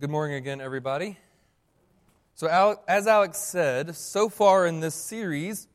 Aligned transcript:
Good 0.00 0.10
morning 0.10 0.34
again, 0.36 0.60
everybody. 0.60 1.18
So, 2.34 2.78
as 2.88 3.06
Alex 3.06 3.38
said, 3.38 3.94
so 3.94 4.28
far 4.28 4.66
in 4.66 4.80
this 4.80 4.94
series, 4.94 5.68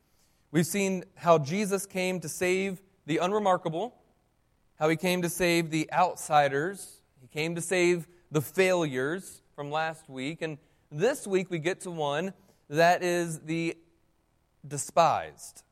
we've 0.51 0.65
seen 0.65 1.05
how 1.15 1.37
Jesus 1.37 1.85
came 1.85 2.19
to 2.19 2.27
save 2.27 2.81
the 3.05 3.19
unremarkable, 3.19 3.95
how 4.77 4.89
he 4.89 4.97
came 4.97 5.21
to 5.21 5.29
save 5.29 5.69
the 5.69 5.89
outsiders, 5.93 7.01
he 7.21 7.27
came 7.27 7.55
to 7.55 7.61
save 7.61 8.07
the 8.29 8.41
failures 8.41 9.41
from 9.55 9.71
last 9.71 10.09
week. 10.09 10.41
And 10.41 10.57
this 10.91 11.25
week, 11.25 11.49
we 11.49 11.59
get 11.59 11.81
to 11.81 11.91
one 11.91 12.33
that 12.69 13.03
is 13.03 13.39
the 13.39 13.77
despised. 14.67 15.63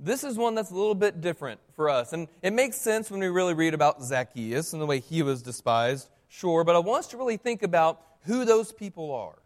This 0.00 0.24
is 0.24 0.36
one 0.36 0.56
that's 0.56 0.72
a 0.72 0.74
little 0.74 0.96
bit 0.96 1.20
different 1.20 1.60
for 1.76 1.88
us. 1.88 2.12
And 2.12 2.26
it 2.40 2.54
makes 2.54 2.80
sense 2.80 3.08
when 3.08 3.20
we 3.20 3.28
really 3.28 3.54
read 3.54 3.72
about 3.72 4.02
Zacchaeus 4.02 4.72
and 4.72 4.82
the 4.82 4.86
way 4.86 4.98
he 4.98 5.22
was 5.22 5.42
despised 5.42 6.08
sure, 6.32 6.64
but 6.64 6.74
I 6.74 6.78
want 6.78 7.00
us 7.00 7.06
to 7.08 7.18
really 7.18 7.36
think 7.36 7.62
about 7.62 8.00
who 8.22 8.44
those 8.44 8.72
people 8.72 9.12
are. 9.12 9.38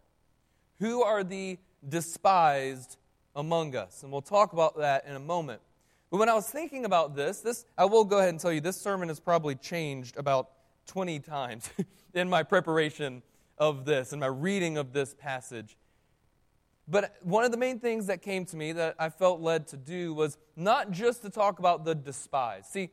Who 0.79 1.03
are 1.03 1.23
the 1.23 1.59
despised 1.87 2.97
among 3.35 3.75
us? 3.75 4.03
And 4.03 4.11
we'll 4.11 4.21
talk 4.21 4.53
about 4.53 4.77
that 4.77 5.05
in 5.05 5.15
a 5.15 5.19
moment. 5.19 5.61
But 6.09 6.17
when 6.17 6.29
I 6.29 6.33
was 6.33 6.49
thinking 6.49 6.85
about 6.85 7.15
this, 7.15 7.41
this 7.41 7.65
I 7.77 7.85
will 7.85 8.05
go 8.05 8.19
ahead 8.19 8.29
and 8.29 8.39
tell 8.39 8.53
you 8.53 8.61
this 8.61 8.79
sermon 8.79 9.09
has 9.09 9.19
probably 9.19 9.55
changed 9.55 10.15
about 10.17 10.49
20 10.85 11.19
times 11.19 11.69
in 12.13 12.29
my 12.29 12.43
preparation 12.43 13.21
of 13.57 13.83
this 13.83 14.13
and 14.13 14.21
my 14.21 14.27
reading 14.27 14.77
of 14.77 14.93
this 14.93 15.13
passage. 15.13 15.75
But 16.87 17.17
one 17.21 17.43
of 17.43 17.51
the 17.51 17.57
main 17.57 17.79
things 17.79 18.05
that 18.05 18.21
came 18.21 18.45
to 18.45 18.55
me 18.55 18.71
that 18.71 18.95
I 18.97 19.09
felt 19.09 19.41
led 19.41 19.67
to 19.67 19.77
do 19.77 20.13
was 20.13 20.37
not 20.55 20.91
just 20.91 21.21
to 21.23 21.29
talk 21.29 21.59
about 21.59 21.83
the 21.83 21.93
despised. 21.93 22.67
See, 22.67 22.91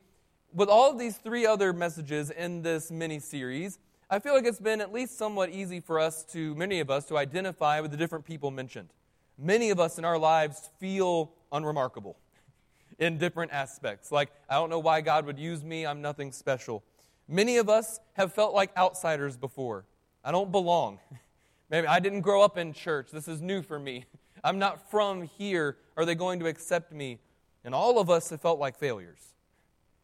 with 0.53 0.67
all 0.67 0.91
of 0.91 0.99
these 0.99 1.17
three 1.17 1.45
other 1.45 1.71
messages 1.71 2.29
in 2.29 2.61
this 2.61 2.91
mini 2.91 3.19
series, 3.19 3.79
I 4.07 4.19
feel 4.19 4.35
like 4.35 4.45
it's 4.45 4.59
been 4.59 4.81
at 4.81 4.93
least 4.93 5.17
somewhat 5.17 5.49
easy 5.49 5.79
for 5.79 5.99
us 5.99 6.23
to, 6.25 6.53
many 6.53 6.79
of 6.79 6.91
us, 6.91 7.05
to 7.05 7.17
identify 7.17 7.79
with 7.79 7.89
the 7.89 7.97
different 7.97 8.23
people 8.23 8.51
mentioned. 8.51 8.89
Many 9.35 9.71
of 9.71 9.79
us 9.79 9.97
in 9.97 10.05
our 10.05 10.19
lives 10.19 10.69
feel 10.79 11.31
unremarkable 11.51 12.15
in 12.99 13.17
different 13.17 13.51
aspects. 13.51 14.11
Like, 14.11 14.31
I 14.47 14.55
don't 14.55 14.69
know 14.69 14.79
why 14.79 15.01
God 15.01 15.25
would 15.25 15.39
use 15.39 15.63
me, 15.63 15.87
I'm 15.87 16.03
nothing 16.03 16.31
special. 16.31 16.83
Many 17.27 17.57
of 17.57 17.67
us 17.67 17.99
have 18.13 18.31
felt 18.31 18.53
like 18.53 18.69
outsiders 18.77 19.37
before. 19.37 19.85
I 20.23 20.31
don't 20.31 20.51
belong. 20.51 20.99
Maybe 21.71 21.87
I 21.87 21.99
didn't 21.99 22.21
grow 22.21 22.43
up 22.43 22.59
in 22.59 22.73
church. 22.73 23.09
This 23.11 23.27
is 23.27 23.41
new 23.41 23.63
for 23.63 23.79
me. 23.79 24.05
I'm 24.43 24.59
not 24.59 24.91
from 24.91 25.23
here. 25.23 25.77
Are 25.97 26.05
they 26.05 26.13
going 26.13 26.39
to 26.41 26.45
accept 26.45 26.91
me? 26.91 27.17
And 27.63 27.73
all 27.73 27.97
of 27.97 28.11
us 28.11 28.29
have 28.29 28.39
felt 28.39 28.59
like 28.59 28.77
failures 28.77 29.33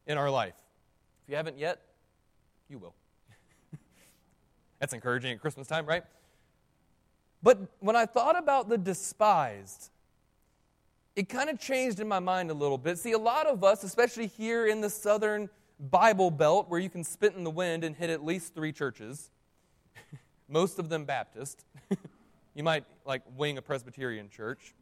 in 0.08 0.18
our 0.18 0.32
life. 0.32 0.56
If 1.24 1.30
you 1.30 1.36
haven't 1.36 1.60
yet, 1.60 1.80
you 2.68 2.80
will. 2.80 2.96
That's 4.82 4.94
encouraging 4.94 5.32
at 5.32 5.40
Christmas 5.40 5.68
time, 5.68 5.86
right? 5.86 6.04
But 7.44 7.60
when 7.80 7.96
I 7.96 8.08
thought 8.08 8.38
about 8.38 8.68
the 8.68 8.80
despised, 8.80 9.92
it 11.16 11.30
kind 11.30 11.52
of 11.52 11.60
changed 11.60 12.00
in 12.00 12.08
my 12.08 12.18
mind 12.18 12.50
a 12.50 12.54
little 12.56 12.80
bit. 12.80 12.98
See, 12.98 13.12
a 13.12 13.18
lot 13.18 13.46
of 13.46 13.64
us, 13.64 13.84
especially 13.84 14.26
here 14.26 14.66
in 14.66 14.82
the 14.82 14.90
southern 14.90 15.50
Bible 15.80 16.32
Belt, 16.32 16.68
where 16.68 16.80
you 16.80 16.90
can 16.90 17.04
spit 17.04 17.36
in 17.36 17.44
the 17.44 17.52
wind 17.52 17.84
and 17.84 17.96
hit 17.96 18.09
at 18.09 18.26
least 18.26 18.56
three 18.56 18.72
churches, 18.72 19.30
most 20.50 20.80
of 20.80 20.90
them 20.90 21.06
Baptist. 21.06 21.64
you 22.56 22.64
might 22.64 22.84
like 23.06 23.22
wing 23.38 23.59
a 23.59 23.62
Presbyterian 23.62 24.30
church. 24.30 24.74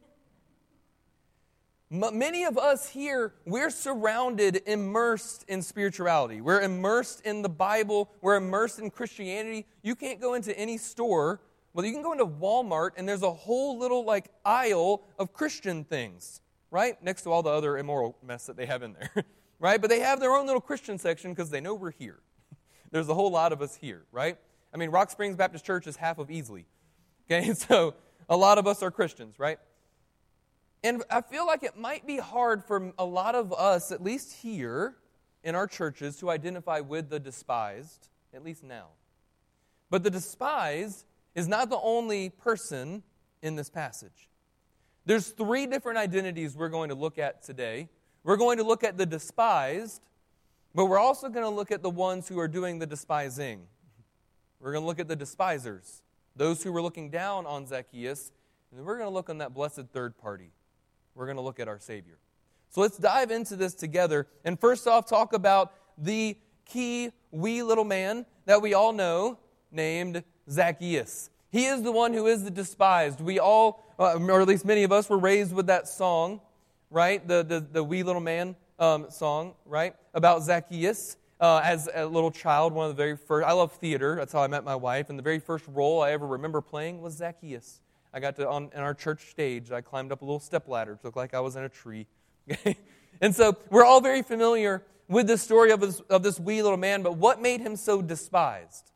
Many 1.92 2.44
of 2.44 2.56
us 2.56 2.88
here, 2.88 3.34
we're 3.44 3.70
surrounded, 3.70 4.62
immersed 4.64 5.44
in 5.48 5.60
spirituality. 5.60 6.40
We're 6.40 6.60
immersed 6.60 7.22
in 7.22 7.42
the 7.42 7.48
Bible. 7.48 8.12
We're 8.20 8.36
immersed 8.36 8.78
in 8.78 8.90
Christianity. 8.90 9.66
You 9.82 9.96
can't 9.96 10.20
go 10.20 10.34
into 10.34 10.56
any 10.56 10.78
store. 10.78 11.40
Well, 11.72 11.84
you 11.84 11.92
can 11.92 12.02
go 12.02 12.12
into 12.12 12.26
Walmart 12.26 12.90
and 12.96 13.08
there's 13.08 13.24
a 13.24 13.32
whole 13.32 13.76
little 13.76 14.04
like 14.04 14.30
aisle 14.44 15.02
of 15.18 15.32
Christian 15.32 15.82
things, 15.82 16.40
right? 16.70 17.02
Next 17.02 17.22
to 17.22 17.32
all 17.32 17.42
the 17.42 17.50
other 17.50 17.76
immoral 17.76 18.16
mess 18.24 18.46
that 18.46 18.56
they 18.56 18.66
have 18.66 18.84
in 18.84 18.92
there, 18.92 19.24
right? 19.58 19.80
But 19.80 19.90
they 19.90 19.98
have 19.98 20.20
their 20.20 20.30
own 20.30 20.46
little 20.46 20.60
Christian 20.60 20.96
section 20.96 21.32
because 21.32 21.50
they 21.50 21.60
know 21.60 21.74
we're 21.74 21.90
here. 21.90 22.20
There's 22.92 23.08
a 23.08 23.14
whole 23.14 23.32
lot 23.32 23.52
of 23.52 23.62
us 23.62 23.74
here, 23.74 24.04
right? 24.12 24.38
I 24.72 24.76
mean, 24.76 24.90
Rock 24.90 25.10
Springs 25.10 25.34
Baptist 25.34 25.64
Church 25.64 25.88
is 25.88 25.96
half 25.96 26.18
of 26.18 26.28
Easley. 26.28 26.66
Okay, 27.32 27.54
so 27.54 27.94
a 28.28 28.36
lot 28.36 28.58
of 28.58 28.66
us 28.66 28.82
are 28.82 28.90
Christians, 28.90 29.38
right? 29.38 29.60
And 30.82 31.02
I 31.10 31.20
feel 31.20 31.46
like 31.46 31.62
it 31.62 31.76
might 31.76 32.06
be 32.06 32.16
hard 32.16 32.64
for 32.64 32.92
a 32.98 33.04
lot 33.04 33.34
of 33.34 33.52
us, 33.52 33.92
at 33.92 34.02
least 34.02 34.32
here 34.32 34.96
in 35.44 35.54
our 35.54 35.66
churches, 35.66 36.16
to 36.16 36.30
identify 36.30 36.80
with 36.80 37.10
the 37.10 37.20
despised, 37.20 38.08
at 38.32 38.42
least 38.42 38.64
now. 38.64 38.88
But 39.90 40.04
the 40.04 40.10
despised 40.10 41.04
is 41.34 41.48
not 41.48 41.68
the 41.68 41.78
only 41.78 42.30
person 42.30 43.02
in 43.42 43.56
this 43.56 43.68
passage. 43.68 44.28
There's 45.04 45.28
three 45.28 45.66
different 45.66 45.98
identities 45.98 46.56
we're 46.56 46.68
going 46.68 46.88
to 46.88 46.94
look 46.94 47.18
at 47.18 47.42
today. 47.42 47.88
We're 48.24 48.36
going 48.36 48.58
to 48.58 48.64
look 48.64 48.84
at 48.84 48.96
the 48.96 49.06
despised, 49.06 50.00
but 50.74 50.86
we're 50.86 50.98
also 50.98 51.28
going 51.28 51.44
to 51.44 51.50
look 51.54 51.70
at 51.70 51.82
the 51.82 51.90
ones 51.90 52.28
who 52.28 52.38
are 52.38 52.48
doing 52.48 52.78
the 52.78 52.86
despising. 52.86 53.66
We're 54.60 54.72
going 54.72 54.82
to 54.82 54.86
look 54.86 55.00
at 55.00 55.08
the 55.08 55.16
despisers, 55.16 56.02
those 56.36 56.62
who 56.62 56.72
were 56.72 56.82
looking 56.82 57.10
down 57.10 57.46
on 57.46 57.66
Zacchaeus, 57.66 58.30
and 58.70 58.78
then 58.78 58.86
we're 58.86 58.96
going 58.96 59.08
to 59.08 59.14
look 59.14 59.28
on 59.28 59.38
that 59.38 59.52
blessed 59.52 59.88
third 59.92 60.16
party 60.16 60.52
we're 61.20 61.26
going 61.26 61.36
to 61.36 61.42
look 61.42 61.60
at 61.60 61.68
our 61.68 61.78
Savior. 61.78 62.18
So 62.70 62.80
let's 62.80 62.96
dive 62.96 63.30
into 63.30 63.56
this 63.56 63.74
together. 63.74 64.26
And 64.44 64.58
first 64.58 64.88
off, 64.88 65.06
talk 65.06 65.34
about 65.34 65.74
the 65.98 66.36
key 66.64 67.10
wee 67.30 67.62
little 67.62 67.84
man 67.84 68.24
that 68.46 68.62
we 68.62 68.72
all 68.72 68.92
know 68.92 69.38
named 69.70 70.24
Zacchaeus. 70.50 71.28
He 71.50 71.66
is 71.66 71.82
the 71.82 71.92
one 71.92 72.14
who 72.14 72.26
is 72.26 72.44
the 72.44 72.50
despised. 72.50 73.20
We 73.20 73.38
all, 73.38 73.84
uh, 73.98 74.18
or 74.18 74.40
at 74.40 74.48
least 74.48 74.64
many 74.64 74.82
of 74.82 74.92
us, 74.92 75.10
were 75.10 75.18
raised 75.18 75.52
with 75.52 75.66
that 75.66 75.88
song, 75.88 76.40
right? 76.90 77.26
The, 77.26 77.42
the, 77.42 77.60
the 77.60 77.84
wee 77.84 78.02
little 78.02 78.22
man 78.22 78.56
um, 78.78 79.10
song, 79.10 79.54
right? 79.66 79.94
About 80.14 80.42
Zacchaeus. 80.42 81.18
Uh, 81.38 81.60
as 81.64 81.88
a 81.94 82.06
little 82.06 82.30
child, 82.30 82.72
one 82.72 82.88
of 82.88 82.96
the 82.96 83.02
very 83.02 83.16
first, 83.16 83.48
I 83.48 83.52
love 83.52 83.72
theater. 83.72 84.14
That's 84.14 84.32
how 84.32 84.42
I 84.42 84.46
met 84.46 84.62
my 84.62 84.76
wife. 84.76 85.10
And 85.10 85.18
the 85.18 85.22
very 85.22 85.38
first 85.38 85.64
role 85.68 86.02
I 86.02 86.12
ever 86.12 86.26
remember 86.26 86.60
playing 86.60 87.02
was 87.02 87.14
Zacchaeus. 87.14 87.80
I 88.12 88.20
got 88.20 88.36
to, 88.36 88.48
on 88.48 88.70
in 88.74 88.80
our 88.80 88.94
church 88.94 89.30
stage, 89.30 89.70
I 89.70 89.80
climbed 89.80 90.12
up 90.12 90.22
a 90.22 90.24
little 90.24 90.40
step 90.40 90.68
ladder. 90.68 90.92
It 90.92 91.04
looked 91.04 91.16
like 91.16 91.34
I 91.34 91.40
was 91.40 91.56
in 91.56 91.64
a 91.64 91.68
tree. 91.68 92.06
and 93.20 93.34
so 93.34 93.56
we're 93.70 93.84
all 93.84 94.00
very 94.00 94.22
familiar 94.22 94.82
with 95.08 95.26
the 95.26 95.38
story 95.38 95.70
of 95.72 95.80
this, 95.80 96.00
of 96.08 96.22
this 96.22 96.38
wee 96.38 96.62
little 96.62 96.78
man, 96.78 97.02
but 97.02 97.16
what 97.16 97.40
made 97.40 97.60
him 97.60 97.76
so 97.76 98.00
despised? 98.00 98.92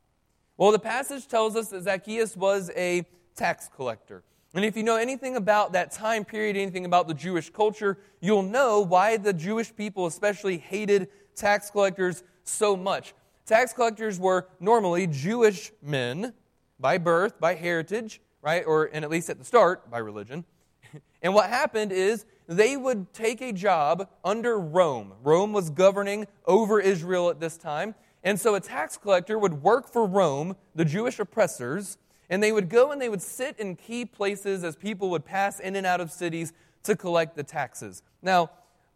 Well, 0.56 0.70
the 0.70 0.78
passage 0.78 1.26
tells 1.26 1.56
us 1.56 1.68
that 1.68 1.82
Zacchaeus 1.82 2.36
was 2.36 2.70
a 2.76 3.04
tax 3.34 3.68
collector. 3.74 4.22
And 4.54 4.64
if 4.64 4.76
you 4.76 4.84
know 4.84 4.96
anything 4.96 5.34
about 5.34 5.72
that 5.72 5.90
time 5.90 6.24
period, 6.24 6.56
anything 6.56 6.84
about 6.84 7.08
the 7.08 7.14
Jewish 7.14 7.50
culture, 7.50 7.98
you'll 8.20 8.44
know 8.44 8.80
why 8.80 9.16
the 9.16 9.32
Jewish 9.32 9.74
people 9.74 10.06
especially 10.06 10.58
hated 10.58 11.08
tax 11.34 11.70
collectors 11.70 12.22
so 12.44 12.76
much. 12.76 13.14
Tax 13.46 13.72
collectors 13.72 14.18
were 14.18 14.46
normally 14.60 15.08
Jewish 15.08 15.72
men 15.82 16.32
by 16.78 16.98
birth, 16.98 17.40
by 17.40 17.54
heritage, 17.54 18.20
right? 18.44 18.62
Or, 18.66 18.90
and 18.92 19.04
at 19.04 19.10
least 19.10 19.30
at 19.30 19.38
the 19.38 19.44
start, 19.44 19.90
by 19.90 19.98
religion. 19.98 20.44
and 21.22 21.34
what 21.34 21.48
happened 21.48 21.90
is 21.90 22.26
they 22.46 22.76
would 22.76 23.12
take 23.14 23.40
a 23.40 23.52
job 23.52 24.08
under 24.22 24.58
Rome. 24.58 25.14
Rome 25.22 25.54
was 25.54 25.70
governing 25.70 26.26
over 26.44 26.78
Israel 26.78 27.30
at 27.30 27.40
this 27.40 27.56
time. 27.56 27.94
And 28.22 28.38
so 28.38 28.54
a 28.54 28.60
tax 28.60 28.98
collector 28.98 29.38
would 29.38 29.62
work 29.62 29.90
for 29.90 30.06
Rome, 30.06 30.56
the 30.74 30.84
Jewish 30.84 31.18
oppressors, 31.18 31.96
and 32.28 32.42
they 32.42 32.52
would 32.52 32.68
go 32.68 32.92
and 32.92 33.00
they 33.00 33.08
would 33.08 33.22
sit 33.22 33.58
in 33.58 33.76
key 33.76 34.04
places 34.04 34.62
as 34.62 34.76
people 34.76 35.08
would 35.10 35.24
pass 35.24 35.58
in 35.58 35.74
and 35.74 35.86
out 35.86 36.00
of 36.00 36.10
cities 36.10 36.52
to 36.82 36.94
collect 36.94 37.36
the 37.36 37.42
taxes. 37.42 38.02
Now, 38.20 38.50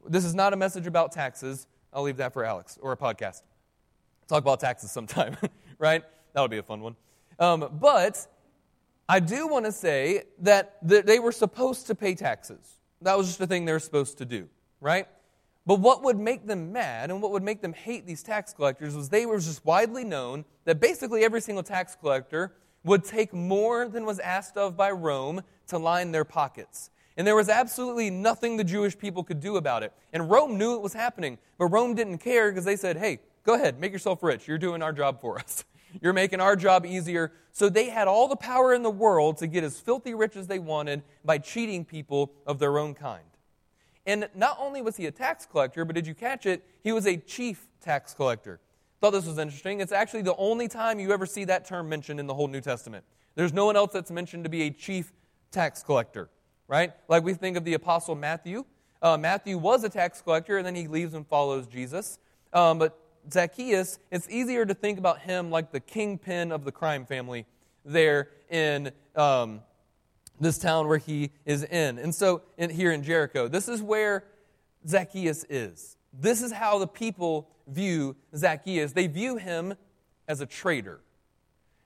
this 0.06 0.24
is 0.24 0.34
not 0.34 0.52
a 0.52 0.56
message 0.56 0.86
about 0.86 1.12
taxes. 1.12 1.66
I'll 1.92 2.02
leave 2.02 2.18
that 2.18 2.34
for 2.34 2.44
Alex 2.44 2.78
or 2.82 2.92
a 2.92 2.96
podcast. 2.96 3.42
Talk 4.28 4.42
about 4.42 4.60
taxes 4.60 4.90
sometime, 4.90 5.36
right? 5.78 6.04
That 6.34 6.42
would 6.42 6.50
be 6.50 6.58
a 6.58 6.62
fun 6.62 6.82
one. 6.82 6.96
Um, 7.38 7.70
but 7.80 8.26
I 9.08 9.20
do 9.20 9.48
want 9.48 9.64
to 9.64 9.72
say 9.72 10.24
that 10.40 10.76
they 10.82 11.18
were 11.18 11.32
supposed 11.32 11.86
to 11.86 11.94
pay 11.94 12.14
taxes. 12.14 12.58
That 13.00 13.16
was 13.16 13.26
just 13.28 13.40
a 13.40 13.46
thing 13.46 13.64
they 13.64 13.72
were 13.72 13.78
supposed 13.78 14.18
to 14.18 14.24
do, 14.24 14.48
right? 14.80 15.08
But 15.64 15.80
what 15.80 16.02
would 16.02 16.18
make 16.18 16.46
them 16.46 16.72
mad 16.72 17.10
and 17.10 17.22
what 17.22 17.30
would 17.32 17.42
make 17.42 17.62
them 17.62 17.72
hate 17.72 18.06
these 18.06 18.22
tax 18.22 18.52
collectors 18.52 18.96
was 18.96 19.08
they 19.08 19.26
were 19.26 19.38
just 19.38 19.64
widely 19.64 20.04
known 20.04 20.44
that 20.64 20.80
basically 20.80 21.24
every 21.24 21.40
single 21.40 21.62
tax 21.62 21.94
collector 21.94 22.54
would 22.84 23.04
take 23.04 23.32
more 23.32 23.88
than 23.88 24.04
was 24.04 24.18
asked 24.18 24.56
of 24.56 24.76
by 24.76 24.90
Rome 24.90 25.42
to 25.68 25.78
line 25.78 26.12
their 26.12 26.24
pockets. 26.24 26.90
And 27.16 27.26
there 27.26 27.36
was 27.36 27.48
absolutely 27.48 28.10
nothing 28.10 28.56
the 28.56 28.64
Jewish 28.64 28.96
people 28.96 29.24
could 29.24 29.40
do 29.40 29.56
about 29.56 29.82
it. 29.82 29.92
And 30.12 30.30
Rome 30.30 30.56
knew 30.56 30.74
it 30.74 30.80
was 30.80 30.94
happening, 30.94 31.38
but 31.58 31.66
Rome 31.66 31.94
didn't 31.94 32.18
care 32.18 32.50
because 32.50 32.64
they 32.64 32.76
said, 32.76 32.96
hey, 32.96 33.20
go 33.44 33.54
ahead, 33.54 33.80
make 33.80 33.92
yourself 33.92 34.22
rich. 34.22 34.46
You're 34.46 34.58
doing 34.58 34.82
our 34.82 34.92
job 34.92 35.20
for 35.20 35.38
us. 35.38 35.64
You're 36.00 36.12
making 36.12 36.40
our 36.40 36.56
job 36.56 36.84
easier. 36.86 37.32
So 37.52 37.68
they 37.68 37.88
had 37.88 38.08
all 38.08 38.28
the 38.28 38.36
power 38.36 38.74
in 38.74 38.82
the 38.82 38.90
world 38.90 39.38
to 39.38 39.46
get 39.46 39.64
as 39.64 39.80
filthy 39.80 40.14
rich 40.14 40.36
as 40.36 40.46
they 40.46 40.58
wanted 40.58 41.02
by 41.24 41.38
cheating 41.38 41.84
people 41.84 42.32
of 42.46 42.58
their 42.58 42.78
own 42.78 42.94
kind. 42.94 43.24
And 44.06 44.28
not 44.34 44.56
only 44.60 44.80
was 44.80 44.96
he 44.96 45.06
a 45.06 45.10
tax 45.10 45.44
collector, 45.44 45.84
but 45.84 45.94
did 45.94 46.06
you 46.06 46.14
catch 46.14 46.46
it? 46.46 46.64
He 46.82 46.92
was 46.92 47.06
a 47.06 47.16
chief 47.16 47.66
tax 47.80 48.14
collector. 48.14 48.60
Thought 49.00 49.12
this 49.12 49.26
was 49.26 49.38
interesting. 49.38 49.80
It's 49.80 49.92
actually 49.92 50.22
the 50.22 50.36
only 50.36 50.66
time 50.66 50.98
you 50.98 51.12
ever 51.12 51.26
see 51.26 51.44
that 51.44 51.66
term 51.66 51.88
mentioned 51.88 52.18
in 52.18 52.26
the 52.26 52.34
whole 52.34 52.48
New 52.48 52.60
Testament. 52.60 53.04
There's 53.34 53.52
no 53.52 53.66
one 53.66 53.76
else 53.76 53.92
that's 53.92 54.10
mentioned 54.10 54.44
to 54.44 54.50
be 54.50 54.62
a 54.62 54.70
chief 54.70 55.12
tax 55.52 55.82
collector, 55.82 56.30
right? 56.66 56.92
Like 57.06 57.22
we 57.22 57.34
think 57.34 57.56
of 57.56 57.64
the 57.64 57.74
apostle 57.74 58.14
Matthew. 58.14 58.64
Uh, 59.00 59.16
Matthew 59.16 59.58
was 59.58 59.84
a 59.84 59.88
tax 59.88 60.20
collector, 60.20 60.56
and 60.56 60.66
then 60.66 60.74
he 60.74 60.88
leaves 60.88 61.14
and 61.14 61.26
follows 61.26 61.66
Jesus. 61.66 62.18
Um, 62.52 62.78
but 62.78 62.98
Zacchaeus, 63.32 63.98
it's 64.10 64.28
easier 64.28 64.64
to 64.64 64.74
think 64.74 64.98
about 64.98 65.20
him 65.20 65.50
like 65.50 65.72
the 65.72 65.80
kingpin 65.80 66.52
of 66.52 66.64
the 66.64 66.72
crime 66.72 67.06
family 67.06 67.46
there 67.84 68.28
in 68.50 68.90
um, 69.16 69.60
this 70.40 70.58
town 70.58 70.88
where 70.88 70.98
he 70.98 71.30
is 71.44 71.64
in. 71.64 71.98
And 71.98 72.14
so, 72.14 72.42
in, 72.56 72.70
here 72.70 72.92
in 72.92 73.02
Jericho, 73.02 73.48
this 73.48 73.68
is 73.68 73.82
where 73.82 74.24
Zacchaeus 74.86 75.44
is. 75.48 75.96
This 76.12 76.42
is 76.42 76.52
how 76.52 76.78
the 76.78 76.86
people 76.86 77.48
view 77.66 78.16
Zacchaeus. 78.34 78.92
They 78.92 79.06
view 79.06 79.36
him 79.36 79.74
as 80.26 80.40
a 80.40 80.46
traitor. 80.46 81.00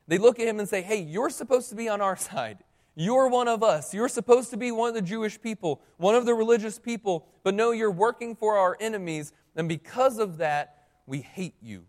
They 0.08 0.18
look 0.18 0.38
at 0.38 0.46
him 0.46 0.58
and 0.58 0.68
say, 0.68 0.82
Hey, 0.82 1.00
you're 1.00 1.30
supposed 1.30 1.68
to 1.70 1.74
be 1.74 1.88
on 1.88 2.00
our 2.00 2.16
side. 2.28 2.58
You're 2.94 3.28
one 3.28 3.48
of 3.48 3.62
us. 3.62 3.94
You're 3.94 4.08
supposed 4.08 4.50
to 4.50 4.56
be 4.56 4.70
one 4.70 4.90
of 4.90 4.94
the 4.94 5.02
Jewish 5.02 5.40
people, 5.40 5.80
one 5.96 6.14
of 6.14 6.26
the 6.26 6.34
religious 6.34 6.78
people, 6.78 7.26
but 7.42 7.54
no, 7.54 7.70
you're 7.70 7.90
working 7.90 8.36
for 8.36 8.58
our 8.58 8.76
enemies, 8.80 9.32
and 9.56 9.66
because 9.66 10.18
of 10.18 10.36
that, 10.38 10.81
we 11.06 11.20
hate 11.20 11.54
you. 11.60 11.84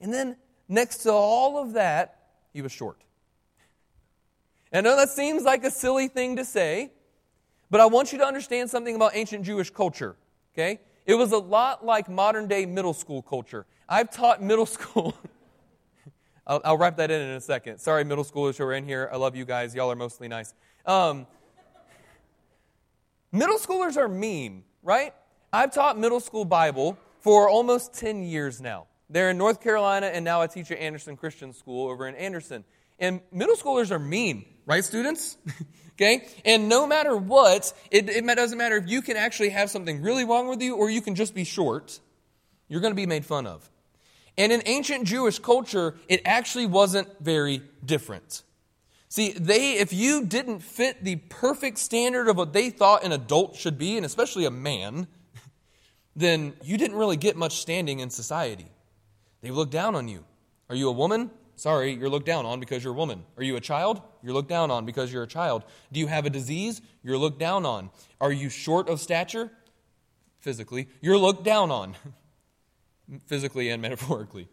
And 0.00 0.12
then, 0.12 0.36
next 0.68 0.98
to 0.98 1.12
all 1.12 1.58
of 1.58 1.74
that, 1.74 2.18
he 2.52 2.62
was 2.62 2.72
short. 2.72 2.98
And 4.72 4.86
I 4.86 4.90
know 4.90 4.96
that 4.96 5.10
seems 5.10 5.44
like 5.44 5.64
a 5.64 5.70
silly 5.70 6.08
thing 6.08 6.36
to 6.36 6.44
say, 6.44 6.92
but 7.70 7.80
I 7.80 7.86
want 7.86 8.12
you 8.12 8.18
to 8.18 8.24
understand 8.24 8.70
something 8.70 8.94
about 8.94 9.12
ancient 9.14 9.44
Jewish 9.44 9.70
culture, 9.70 10.16
okay? 10.54 10.80
It 11.06 11.14
was 11.14 11.32
a 11.32 11.38
lot 11.38 11.84
like 11.84 12.08
modern 12.08 12.48
day 12.48 12.66
middle 12.66 12.94
school 12.94 13.22
culture. 13.22 13.66
I've 13.88 14.10
taught 14.10 14.42
middle 14.42 14.66
school. 14.76 15.14
I'll, 16.46 16.60
I'll, 16.64 16.76
wrap 16.76 16.96
that 16.98 17.10
in 17.10 17.20
in 17.20 17.30
a 17.30 17.40
second. 17.40 17.78
Sorry, 17.78 18.04
middle 18.04 18.24
schoolers 18.24 18.58
who 18.58 18.64
are 18.64 18.74
in 18.74 18.84
here. 18.84 19.08
I 19.12 19.16
love 19.16 19.34
you 19.34 19.44
guys. 19.44 19.74
Y'all 19.74 19.90
are 19.90 19.96
mostly 19.96 20.28
nice. 20.28 20.52
Um, 20.84 21.26
middle 23.32 23.58
schoolers 23.58 23.96
are 23.96 24.08
mean, 24.08 24.64
right? 24.82 25.14
I've 25.52 25.72
taught 25.72 25.98
middle 25.98 26.20
school 26.20 26.44
Bible 26.44 26.98
for 27.24 27.48
almost 27.48 27.94
10 27.94 28.22
years 28.22 28.60
now. 28.60 28.86
They're 29.08 29.30
in 29.30 29.38
North 29.38 29.62
Carolina, 29.62 30.08
and 30.08 30.26
now 30.26 30.42
I 30.42 30.46
teach 30.46 30.70
at 30.70 30.78
Anderson 30.78 31.16
Christian 31.16 31.54
School 31.54 31.88
over 31.88 32.06
in 32.06 32.14
Anderson. 32.16 32.64
And 32.98 33.22
middle 33.32 33.56
schoolers 33.56 33.90
are 33.90 33.98
mean, 33.98 34.44
right, 34.66 34.84
students? 34.84 35.36
Okay? 35.96 36.26
And 36.44 36.68
no 36.68 36.88
matter 36.88 37.16
what, 37.16 37.72
it, 37.88 38.08
it 38.08 38.26
doesn't 38.26 38.58
matter 38.58 38.76
if 38.76 38.88
you 38.88 39.00
can 39.00 39.16
actually 39.16 39.50
have 39.50 39.70
something 39.70 40.02
really 40.02 40.24
wrong 40.24 40.48
with 40.48 40.60
you 40.60 40.74
or 40.74 40.90
you 40.90 41.00
can 41.00 41.14
just 41.14 41.36
be 41.36 41.44
short, 41.44 42.00
you're 42.66 42.80
going 42.80 42.90
to 42.90 42.96
be 42.96 43.06
made 43.06 43.24
fun 43.24 43.46
of. 43.46 43.70
And 44.36 44.50
in 44.50 44.60
ancient 44.66 45.04
Jewish 45.04 45.38
culture, 45.38 45.94
it 46.08 46.20
actually 46.24 46.66
wasn't 46.66 47.08
very 47.20 47.62
different. 47.84 48.42
See, 49.08 49.34
they, 49.34 49.74
if 49.74 49.92
you 49.92 50.26
didn't 50.26 50.64
fit 50.64 51.04
the 51.04 51.14
perfect 51.14 51.78
standard 51.78 52.26
of 52.26 52.36
what 52.36 52.52
they 52.52 52.70
thought 52.70 53.04
an 53.04 53.12
adult 53.12 53.54
should 53.54 53.78
be, 53.78 53.96
and 53.96 54.04
especially 54.04 54.46
a 54.46 54.50
man, 54.50 55.06
then 56.16 56.54
you 56.62 56.76
didn't 56.76 56.96
really 56.96 57.16
get 57.16 57.36
much 57.36 57.60
standing 57.60 58.00
in 58.00 58.10
society. 58.10 58.66
They 59.42 59.50
looked 59.50 59.72
down 59.72 59.94
on 59.94 60.08
you. 60.08 60.24
Are 60.68 60.76
you 60.76 60.88
a 60.88 60.92
woman? 60.92 61.30
Sorry, 61.56 61.92
you're 61.92 62.08
looked 62.08 62.26
down 62.26 62.46
on 62.46 62.58
because 62.60 62.82
you're 62.82 62.92
a 62.92 62.96
woman. 62.96 63.24
Are 63.36 63.42
you 63.42 63.56
a 63.56 63.60
child? 63.60 64.00
You're 64.22 64.32
looked 64.32 64.48
down 64.48 64.70
on 64.70 64.86
because 64.86 65.12
you're 65.12 65.22
a 65.22 65.28
child. 65.28 65.64
Do 65.92 66.00
you 66.00 66.06
have 66.06 66.26
a 66.26 66.30
disease? 66.30 66.82
You're 67.02 67.18
looked 67.18 67.38
down 67.38 67.64
on. 67.64 67.90
Are 68.20 68.32
you 68.32 68.48
short 68.48 68.88
of 68.88 69.00
stature? 69.00 69.50
Physically. 70.40 70.88
You're 71.00 71.18
looked 71.18 71.44
down 71.44 71.70
on. 71.70 71.94
Physically 73.26 73.68
and 73.68 73.80
metaphorically. 73.82 74.48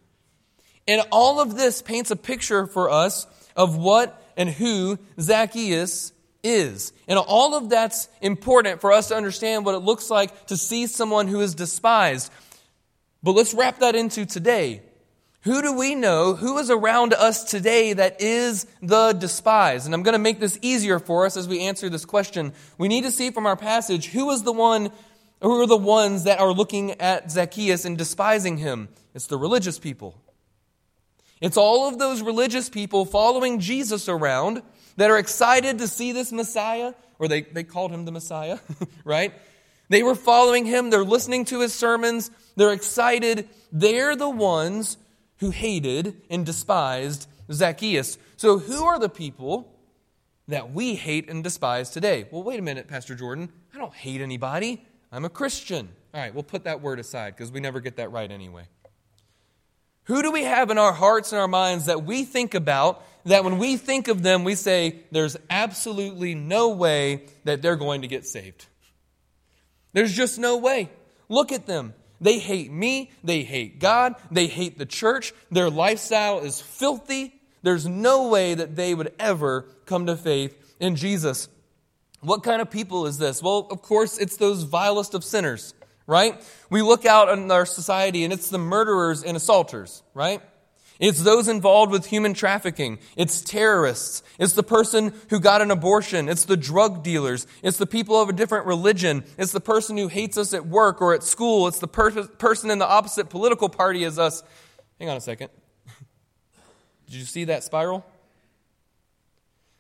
And 0.88 1.02
all 1.12 1.40
of 1.40 1.56
this 1.56 1.82
paints 1.82 2.12
a 2.12 2.16
picture 2.16 2.68
for 2.68 2.90
us 2.90 3.26
of 3.56 3.78
what 3.78 4.22
and 4.38 4.50
who 4.50 5.00
Zacchaeus 5.20 6.12
is. 6.44 6.94
And 7.08 7.20
all 7.20 7.56
of 7.56 7.70
that's 7.70 8.08
important 8.22 8.82
for 8.82 8.92
us 8.92 9.10
to 9.10 9.16
understand 9.16 9.66
what 9.66 9.76
it 9.76 9.80
looks 9.80 10.10
like 10.10 10.48
to 10.48 10.58
see 10.58 10.88
someone 10.88 11.28
who 11.28 11.42
is 11.42 11.56
despised. 11.56 12.32
But 13.24 13.34
let's 13.34 13.54
wrap 13.54 13.80
that 13.80 13.96
into 13.96 14.26
today. 14.26 14.82
Who 15.44 15.62
do 15.64 15.74
we 15.74 15.96
know? 15.96 16.36
Who 16.36 16.60
is 16.60 16.70
around 16.70 17.14
us 17.14 17.44
today 17.44 17.94
that 17.94 18.22
is 18.22 18.68
the 18.82 19.14
despised? 19.14 19.88
And 19.88 19.96
I'm 19.96 20.04
going 20.04 20.14
to 20.14 20.20
make 20.20 20.40
this 20.40 20.60
easier 20.62 21.00
for 21.00 21.26
us 21.26 21.36
as 21.36 21.48
we 21.48 21.62
answer 21.62 21.90
this 21.90 22.06
question. 22.06 22.54
We 22.78 22.88
need 22.88 23.06
to 23.06 23.12
see 23.12 23.32
from 23.32 23.48
our 23.48 23.56
passage 23.56 24.08
who 24.08 24.30
is 24.30 24.44
the 24.44 24.54
one, 24.54 24.92
who 25.42 25.62
are 25.62 25.68
the 25.68 25.78
ones 25.78 26.26
that 26.26 26.40
are 26.40 26.54
looking 26.54 26.92
at 27.02 27.32
Zacchaeus 27.32 27.86
and 27.86 27.98
despising 27.98 28.58
him? 28.58 28.90
It's 29.16 29.26
the 29.26 29.38
religious 29.38 29.80
people. 29.80 30.16
It's 31.42 31.58
all 31.58 31.88
of 31.88 31.98
those 31.98 32.22
religious 32.22 32.70
people 32.70 33.04
following 33.06 33.60
Jesus 33.60 34.08
around 34.08 34.62
that 35.02 35.10
are 35.10 35.18
excited 35.18 35.80
to 35.80 35.88
see 35.88 36.12
this 36.12 36.32
Messiah, 36.32 36.94
or 37.18 37.28
they, 37.28 37.42
they 37.42 37.64
called 37.64 37.90
him 37.90 38.06
the 38.06 38.12
Messiah, 38.12 38.60
right? 39.04 39.34
They 39.90 40.04
were 40.04 40.14
following 40.14 40.64
him, 40.64 40.92
they're 40.92 41.04
listening 41.04 41.44
to 41.46 41.62
his 41.62 41.74
sermons, 41.74 42.30
they're 42.56 42.72
excited. 42.72 43.50
They're 43.72 44.16
the 44.16 44.30
ones 44.30 44.98
who 45.38 45.50
hated 45.50 46.22
and 46.30 46.46
despised 46.46 47.28
Zacchaeus. 47.52 48.20
So, 48.38 48.60
who 48.60 48.84
are 48.84 49.00
the 49.00 49.10
people 49.10 49.74
that 50.48 50.72
we 50.72 50.94
hate 50.94 51.28
and 51.32 51.44
despise 51.44 51.90
today? 51.90 52.28
Well, 52.30 52.44
wait 52.44 52.60
a 52.60 52.62
minute, 52.62 52.88
Pastor 52.88 53.16
Jordan. 53.16 53.52
I 53.74 53.80
don't 53.80 53.96
hate 53.96 54.22
anybody. 54.22 54.86
I'm 55.12 55.26
a 55.26 55.30
Christian. 55.30 55.90
All 56.14 56.22
right, 56.22 56.32
we'll 56.32 56.44
put 56.44 56.66
that 56.66 56.80
word 56.80 57.00
aside 57.00 57.36
because 57.36 57.52
we 57.52 57.60
never 57.60 57.80
get 57.80 57.96
that 57.96 58.12
right 58.12 58.30
anyway. 58.30 58.66
Who 60.06 60.22
do 60.22 60.32
we 60.32 60.44
have 60.44 60.70
in 60.70 60.78
our 60.78 60.94
hearts 60.94 61.32
and 61.32 61.40
our 61.40 61.48
minds 61.48 61.86
that 61.86 62.04
we 62.04 62.24
think 62.24 62.54
about 62.54 63.04
that 63.26 63.44
when 63.44 63.60
we 63.60 63.78
think 63.78 64.08
of 64.08 64.24
them, 64.24 64.44
we 64.44 64.56
say, 64.56 65.02
there's 65.12 65.38
absolutely 65.50 66.34
no 66.34 66.70
way 66.70 67.26
that 67.44 67.62
they're 67.62 67.76
going 67.76 68.02
to 68.02 68.08
get 68.08 68.26
saved? 68.26 68.66
There's 69.94 70.14
just 70.14 70.40
no 70.40 70.58
way. 70.58 70.90
Look 71.30 71.52
at 71.52 71.68
them. 71.68 71.94
They 72.20 72.40
hate 72.40 72.72
me. 72.72 73.12
They 73.24 73.44
hate 73.44 73.80
God. 73.80 74.16
They 74.32 74.48
hate 74.48 74.78
the 74.78 74.86
church. 74.86 75.34
Their 75.50 75.70
lifestyle 75.70 76.40
is 76.40 76.62
filthy. 76.62 77.40
There's 77.64 77.88
no 77.88 78.28
way 78.28 78.54
that 78.54 78.76
they 78.76 78.94
would 78.94 79.14
ever 79.20 79.68
come 79.86 80.08
to 80.08 80.16
faith 80.16 80.76
in 80.80 80.96
Jesus. 80.96 81.48
What 82.22 82.44
kind 82.44 82.62
of 82.62 82.70
people 82.70 83.08
is 83.08 83.18
this? 83.18 83.42
Well, 83.42 83.68
of 83.72 83.82
course, 83.82 84.18
it's 84.18 84.38
those 84.38 84.64
vilest 84.64 85.14
of 85.14 85.24
sinners, 85.24 85.74
right? 86.12 86.36
We 86.70 86.82
look 86.82 87.06
out 87.06 87.30
in 87.30 87.50
our 87.50 87.66
society 87.66 88.26
and 88.26 88.34
it's 88.34 88.50
the 88.50 88.58
murderers 88.58 89.24
and 89.24 89.38
assaulters, 89.38 90.04
right? 90.14 90.42
It's 91.00 91.24
those 91.24 91.48
involved 91.48 91.90
with 91.90 92.06
human 92.06 92.34
trafficking. 92.34 93.00
It's 93.16 93.40
terrorists. 93.40 94.22
It's 94.38 94.52
the 94.52 94.62
person 94.62 95.14
who 95.30 95.40
got 95.40 95.62
an 95.62 95.72
abortion. 95.72 96.28
It's 96.28 96.44
the 96.44 96.58
drug 96.58 97.02
dealers. 97.02 97.48
It's 97.64 97.78
the 97.78 97.88
people 97.88 98.22
of 98.22 98.28
a 98.28 98.34
different 98.34 98.66
religion. 98.66 99.24
It's 99.38 99.54
the 99.54 99.62
person 99.62 99.96
who 99.96 100.10
hates 100.10 100.38
us 100.38 100.54
at 100.54 100.68
work 100.68 101.02
or 101.02 101.14
at 101.14 101.24
school. 101.24 101.70
It's 101.70 101.80
the 101.80 101.88
per- 101.88 102.28
person 102.28 102.70
in 102.70 102.78
the 102.78 102.88
opposite 102.88 103.30
political 103.30 103.70
party 103.70 104.04
as 104.04 104.20
us. 104.20 104.44
Hang 105.00 105.08
on 105.08 105.16
a 105.16 105.22
second. 105.22 105.48
Did 107.06 107.16
you 107.16 107.26
see 107.26 107.46
that 107.46 107.64
spiral? 107.64 108.06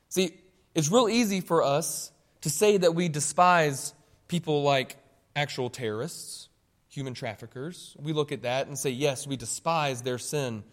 See, 0.07 0.31
it's 0.73 0.89
real 0.89 1.09
easy 1.09 1.41
for 1.41 1.61
us 1.61 2.09
to 2.39 2.49
say 2.49 2.77
that 2.77 2.95
we 2.95 3.09
despise 3.09 3.93
people 4.29 4.63
like 4.63 4.95
actual 5.35 5.69
terrorists, 5.69 6.49
human 6.87 7.13
traffickers. 7.13 7.95
We 7.99 8.13
look 8.13 8.31
at 8.31 8.43
that 8.43 8.67
and 8.67 8.77
say, 8.77 8.89
yes, 8.89 9.25
we 9.25 9.37
despise 9.37 10.01
their 10.01 10.17
sin. 10.17 10.63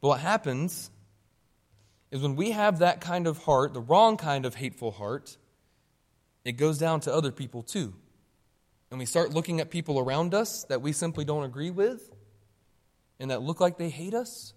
But 0.00 0.08
what 0.08 0.20
happens 0.20 0.90
is 2.10 2.22
when 2.22 2.36
we 2.36 2.52
have 2.52 2.78
that 2.78 3.00
kind 3.00 3.26
of 3.26 3.38
heart, 3.38 3.74
the 3.74 3.80
wrong 3.80 4.16
kind 4.16 4.46
of 4.46 4.54
hateful 4.54 4.92
heart, 4.92 5.36
it 6.44 6.52
goes 6.52 6.78
down 6.78 7.00
to 7.00 7.14
other 7.14 7.32
people 7.32 7.62
too. 7.62 7.94
And 8.90 8.98
we 9.00 9.06
start 9.06 9.32
looking 9.32 9.60
at 9.60 9.70
people 9.70 9.98
around 9.98 10.34
us 10.34 10.64
that 10.64 10.80
we 10.80 10.92
simply 10.92 11.24
don't 11.24 11.42
agree 11.42 11.70
with 11.70 12.14
and 13.18 13.30
that 13.30 13.42
look 13.42 13.60
like 13.60 13.78
they 13.78 13.88
hate 13.88 14.14
us, 14.14 14.52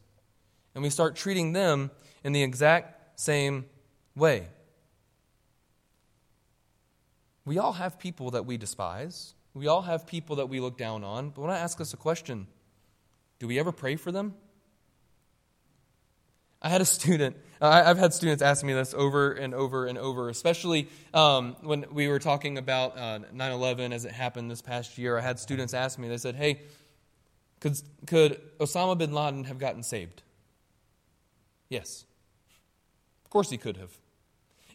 and 0.76 0.84
we 0.84 0.90
start 0.90 1.16
treating 1.16 1.54
them 1.54 1.90
in 2.24 2.34
the 2.34 2.44
exact 2.44 3.20
same 3.20 3.66
way. 4.16 4.48
We 7.48 7.60
all 7.60 7.72
have 7.72 7.98
people 7.98 8.32
that 8.32 8.46
we 8.46 8.58
despise. 8.58 9.34
We 9.54 9.68
all 9.68 9.82
have 9.82 10.06
people 10.06 10.36
that 10.36 10.50
we 10.50 10.60
look 10.60 10.78
down 10.78 11.06
on. 11.06 11.30
But 11.30 11.44
when 11.44 11.50
I 11.50 11.60
ask 11.60 11.80
us 11.80 11.94
a 11.94 11.98
question, 11.98 12.46
do 13.40 13.48
we 13.48 13.58
ever 13.58 13.72
pray 13.72 13.96
for 13.96 14.12
them? 14.12 14.34
I 16.62 16.68
had 16.68 16.82
a 16.82 16.86
student, 17.00 17.38
I've 17.62 17.98
had 17.98 18.14
students 18.14 18.44
ask 18.44 18.66
me 18.66 18.74
this 18.74 18.94
over 18.94 19.32
and 19.32 19.54
over 19.54 19.86
and 19.86 19.98
over, 19.98 20.28
especially 20.28 20.90
um, 21.14 21.56
when 21.62 21.86
we 21.90 22.10
were 22.10 22.20
talking 22.20 22.58
about 22.58 22.98
uh, 22.98 23.20
9 23.32 23.52
11 23.54 23.94
as 23.94 24.04
it 24.04 24.12
happened 24.12 24.52
this 24.52 24.62
past 24.62 24.98
year. 24.98 25.18
I 25.18 25.22
had 25.22 25.40
students 25.40 25.74
ask 25.74 25.98
me, 25.98 26.10
they 26.10 26.18
said, 26.18 26.36
hey, 26.36 26.64
could, 27.62 27.82
could 28.08 28.42
Osama 28.60 28.98
bin 28.98 29.14
Laden 29.14 29.46
have 29.46 29.58
gotten 29.58 29.84
saved? 29.84 30.22
Yes. 31.70 32.04
Of 33.24 33.30
course 33.30 33.50
he 33.50 33.58
could 33.58 33.78
have. 33.78 33.98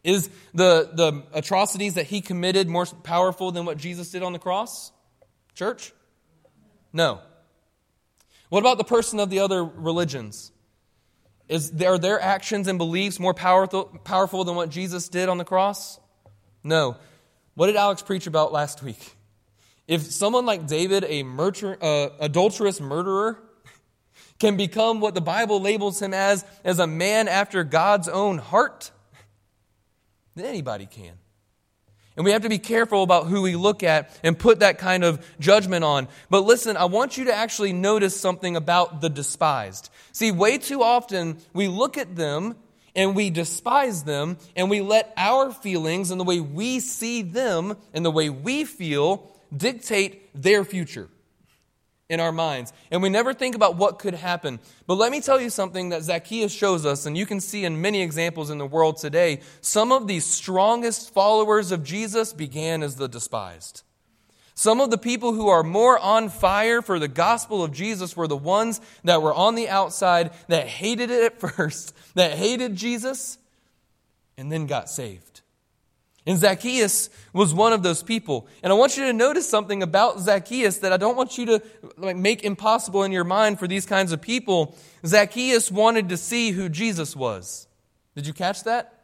Is 0.05 0.29
the, 0.53 0.91
the 0.93 1.23
atrocities 1.33 1.95
that 1.95 2.07
he 2.07 2.21
committed 2.21 2.69
more 2.69 2.87
powerful 2.87 3.53
than 3.53 3.65
what 3.65 3.79
Jesus 3.79 4.11
did 4.11 4.23
on 4.23 4.33
the 4.33 4.39
cross? 4.39 4.91
Church? 5.55 5.93
No. 6.93 7.21
What 8.49 8.61
about 8.61 8.79
the 8.79 8.85
person 8.85 9.21
of 9.21 9.31
the 9.31 9.41
other 9.41 9.65
religions? 9.65 10.53
Is, 11.49 11.73
are 11.83 11.99
their 11.99 12.21
actions 12.21 12.69
and 12.69 12.79
beliefs 12.79 13.21
more 13.21 13.35
powerful, 13.35 13.85
powerful 14.05 14.45
than 14.45 14.57
what 14.57 14.71
Jesus 14.71 15.09
did 15.09 15.29
on 15.29 15.39
the 15.39 15.45
cross? 15.45 16.01
No. 16.65 16.97
What 17.55 17.67
did 17.67 17.77
Alex 17.77 18.03
preach 18.03 18.27
about 18.27 18.53
last 18.53 18.83
week? 18.83 19.17
If 19.87 20.03
someone 20.03 20.47
like 20.47 20.67
David, 20.67 21.05
a 21.07 21.23
murder, 21.23 21.77
uh, 21.81 22.11
adulterous 22.21 22.81
murderer, 22.81 23.39
can 24.39 24.57
become 24.57 25.01
what 25.01 25.15
the 25.15 25.21
Bible 25.21 25.61
labels 25.61 26.01
him 26.01 26.15
as, 26.15 26.45
as 26.65 26.79
a 26.79 26.87
man 26.87 27.29
after 27.29 27.65
God's 27.65 28.09
own 28.09 28.39
heart, 28.39 28.91
anybody 30.37 30.87
can. 30.87 31.13
And 32.17 32.25
we 32.27 32.33
have 32.33 32.43
to 32.43 32.49
be 32.49 32.59
careful 32.59 33.03
about 33.03 33.27
who 33.27 33.41
we 33.41 33.57
look 33.57 33.83
at 33.83 34.19
and 34.23 34.39
put 34.39 34.61
that 34.61 34.79
kind 34.79 35.03
of 35.03 35.25
judgment 35.41 35.83
on. 35.83 36.09
But 36.29 36.41
listen, 36.41 36.77
I 36.77 36.85
want 36.85 37.17
you 37.17 37.25
to 37.27 37.35
actually 37.35 37.73
notice 37.73 38.19
something 38.19 38.55
about 38.55 39.01
the 39.01 39.09
despised. 39.09 39.91
See, 40.13 40.31
way 40.31 40.59
too 40.59 40.83
often 40.83 41.39
we 41.55 41.69
look 41.69 41.97
at 41.97 42.15
them 42.15 42.57
and 42.95 43.17
we 43.17 43.31
despise 43.31 44.03
them 44.03 44.37
and 44.55 44.69
we 44.69 44.83
let 44.83 45.13
our 45.17 45.53
feelings 45.53 46.11
and 46.11 46.21
the 46.21 46.25
way 46.25 46.41
we 46.41 46.81
see 46.81 47.23
them 47.23 47.77
and 47.95 48.05
the 48.05 48.11
way 48.11 48.29
we 48.29 48.65
feel 48.67 49.31
dictate 49.57 50.29
their 50.35 50.65
future 50.65 51.09
in 52.09 52.21
our 52.21 52.33
minds. 52.33 52.73
And 52.91 53.03
we 53.03 53.09
never 53.09 53.33
think 53.33 53.55
about 53.55 53.77
what 53.77 53.99
could 53.99 54.15
happen. 54.15 54.61
But 54.87 54.97
let 54.97 55.11
me 55.11 55.21
tell 55.21 55.41
you 55.41 55.51
something 55.51 55.89
that 55.91 56.03
Zacchaeus 56.03 56.53
shows 56.53 56.85
us, 56.85 57.07
and 57.07 57.17
you 57.17 57.27
can 57.27 57.41
see 57.41 57.65
in 57.65 57.81
many 57.81 58.03
examples 58.03 58.51
in 58.51 58.59
the 58.59 58.67
world 58.67 58.99
today. 58.99 59.41
Some 59.61 59.93
of 59.93 60.07
the 60.07 60.21
strongest 60.21 61.13
followers 61.15 61.73
of 61.73 61.83
Jesus 61.83 62.33
began 62.33 62.83
as 62.83 62.97
the 62.97 63.09
despised. 63.09 63.83
Some 64.55 64.81
of 64.81 64.91
the 64.91 64.99
people 64.99 65.33
who 65.33 65.49
are 65.49 65.63
more 65.63 65.99
on 65.99 66.29
fire 66.29 66.83
for 66.83 66.99
the 66.99 67.09
gospel 67.09 67.65
of 67.65 67.73
Jesus 67.73 68.17
were 68.17 68.29
the 68.29 68.37
ones 68.37 68.81
that 69.05 69.23
were 69.23 69.33
on 69.33 69.55
the 69.55 69.69
outside 69.69 70.33
that 70.49 70.67
hated 70.67 71.11
it 71.11 71.25
at 71.25 71.41
first, 71.57 71.95
that 72.15 72.33
hated 72.33 72.77
Jesus, 72.77 73.39
and 74.37 74.53
then 74.53 74.67
got 74.67 74.91
saved. 74.91 75.32
And 76.25 76.39
Zacchaeus 76.39 77.11
was 77.33 77.53
one 77.53 77.73
of 77.73 77.83
those 77.83 78.03
people. 78.03 78.47
And 78.63 78.73
I 78.73 78.77
want 78.77 78.97
you 78.97 79.07
to 79.07 79.13
notice 79.13 79.49
something 79.49 79.83
about 79.83 80.21
Zacchaeus 80.21 80.79
that 80.79 80.93
I 80.93 80.97
don't 80.97 81.17
want 81.17 81.37
you 81.37 81.47
to 81.47 81.63
like, 81.97 82.17
make 82.17 82.45
impossible 82.45 83.03
in 83.03 83.11
your 83.11 83.25
mind 83.25 83.59
for 83.59 83.67
these 83.67 83.87
kinds 83.87 84.13
of 84.13 84.21
people. 84.21 84.77
Zacchaeus 85.05 85.71
wanted 85.71 86.11
to 86.11 86.17
see 86.17 86.53
who 86.53 86.69
Jesus 86.69 87.17
was. 87.17 87.67
Did 88.15 88.27
you 88.27 88.33
catch 88.33 88.63
that? 88.65 89.03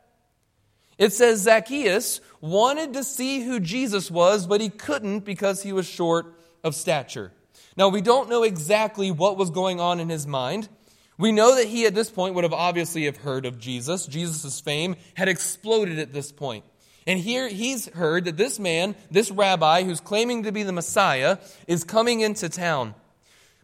It 0.97 1.13
says 1.13 1.43
Zacchaeus 1.43 2.21
wanted 2.41 2.93
to 2.93 3.03
see 3.03 3.41
who 3.41 3.59
Jesus 3.59 4.11
was, 4.11 4.47
but 4.47 4.61
he 4.61 4.69
couldn't 4.69 5.21
because 5.21 5.63
he 5.63 5.73
was 5.73 5.87
short 5.87 6.39
of 6.63 6.75
stature. 6.75 7.33
Now, 7.77 7.89
we 7.89 8.01
don't 8.01 8.29
know 8.29 8.43
exactly 8.43 9.11
what 9.11 9.37
was 9.37 9.51
going 9.51 9.81
on 9.81 10.01
in 10.01 10.09
his 10.09 10.27
mind. 10.27 10.69
We 11.17 11.33
know 11.33 11.57
that 11.57 11.67
he 11.67 11.87
at 11.87 11.95
this 11.95 12.11
point 12.11 12.35
would 12.35 12.45
have 12.45 12.53
obviously 12.53 13.05
have 13.07 13.17
heard 13.17 13.47
of 13.47 13.59
Jesus. 13.59 14.07
Jesus' 14.07 14.61
fame 14.61 14.97
had 15.15 15.29
exploded 15.29 15.99
at 15.99 16.13
this 16.13 16.31
point. 16.31 16.65
And 17.09 17.19
here 17.19 17.49
he's 17.49 17.89
heard 17.89 18.27
that 18.27 18.37
this 18.37 18.59
man, 18.59 18.95
this 19.11 19.31
rabbi 19.31 19.83
who's 19.83 19.99
claiming 19.99 20.43
to 20.43 20.53
be 20.53 20.63
the 20.63 20.73
Messiah, 20.73 21.39
is 21.67 21.83
coming 21.83 22.21
into 22.21 22.51
town. 22.51 22.95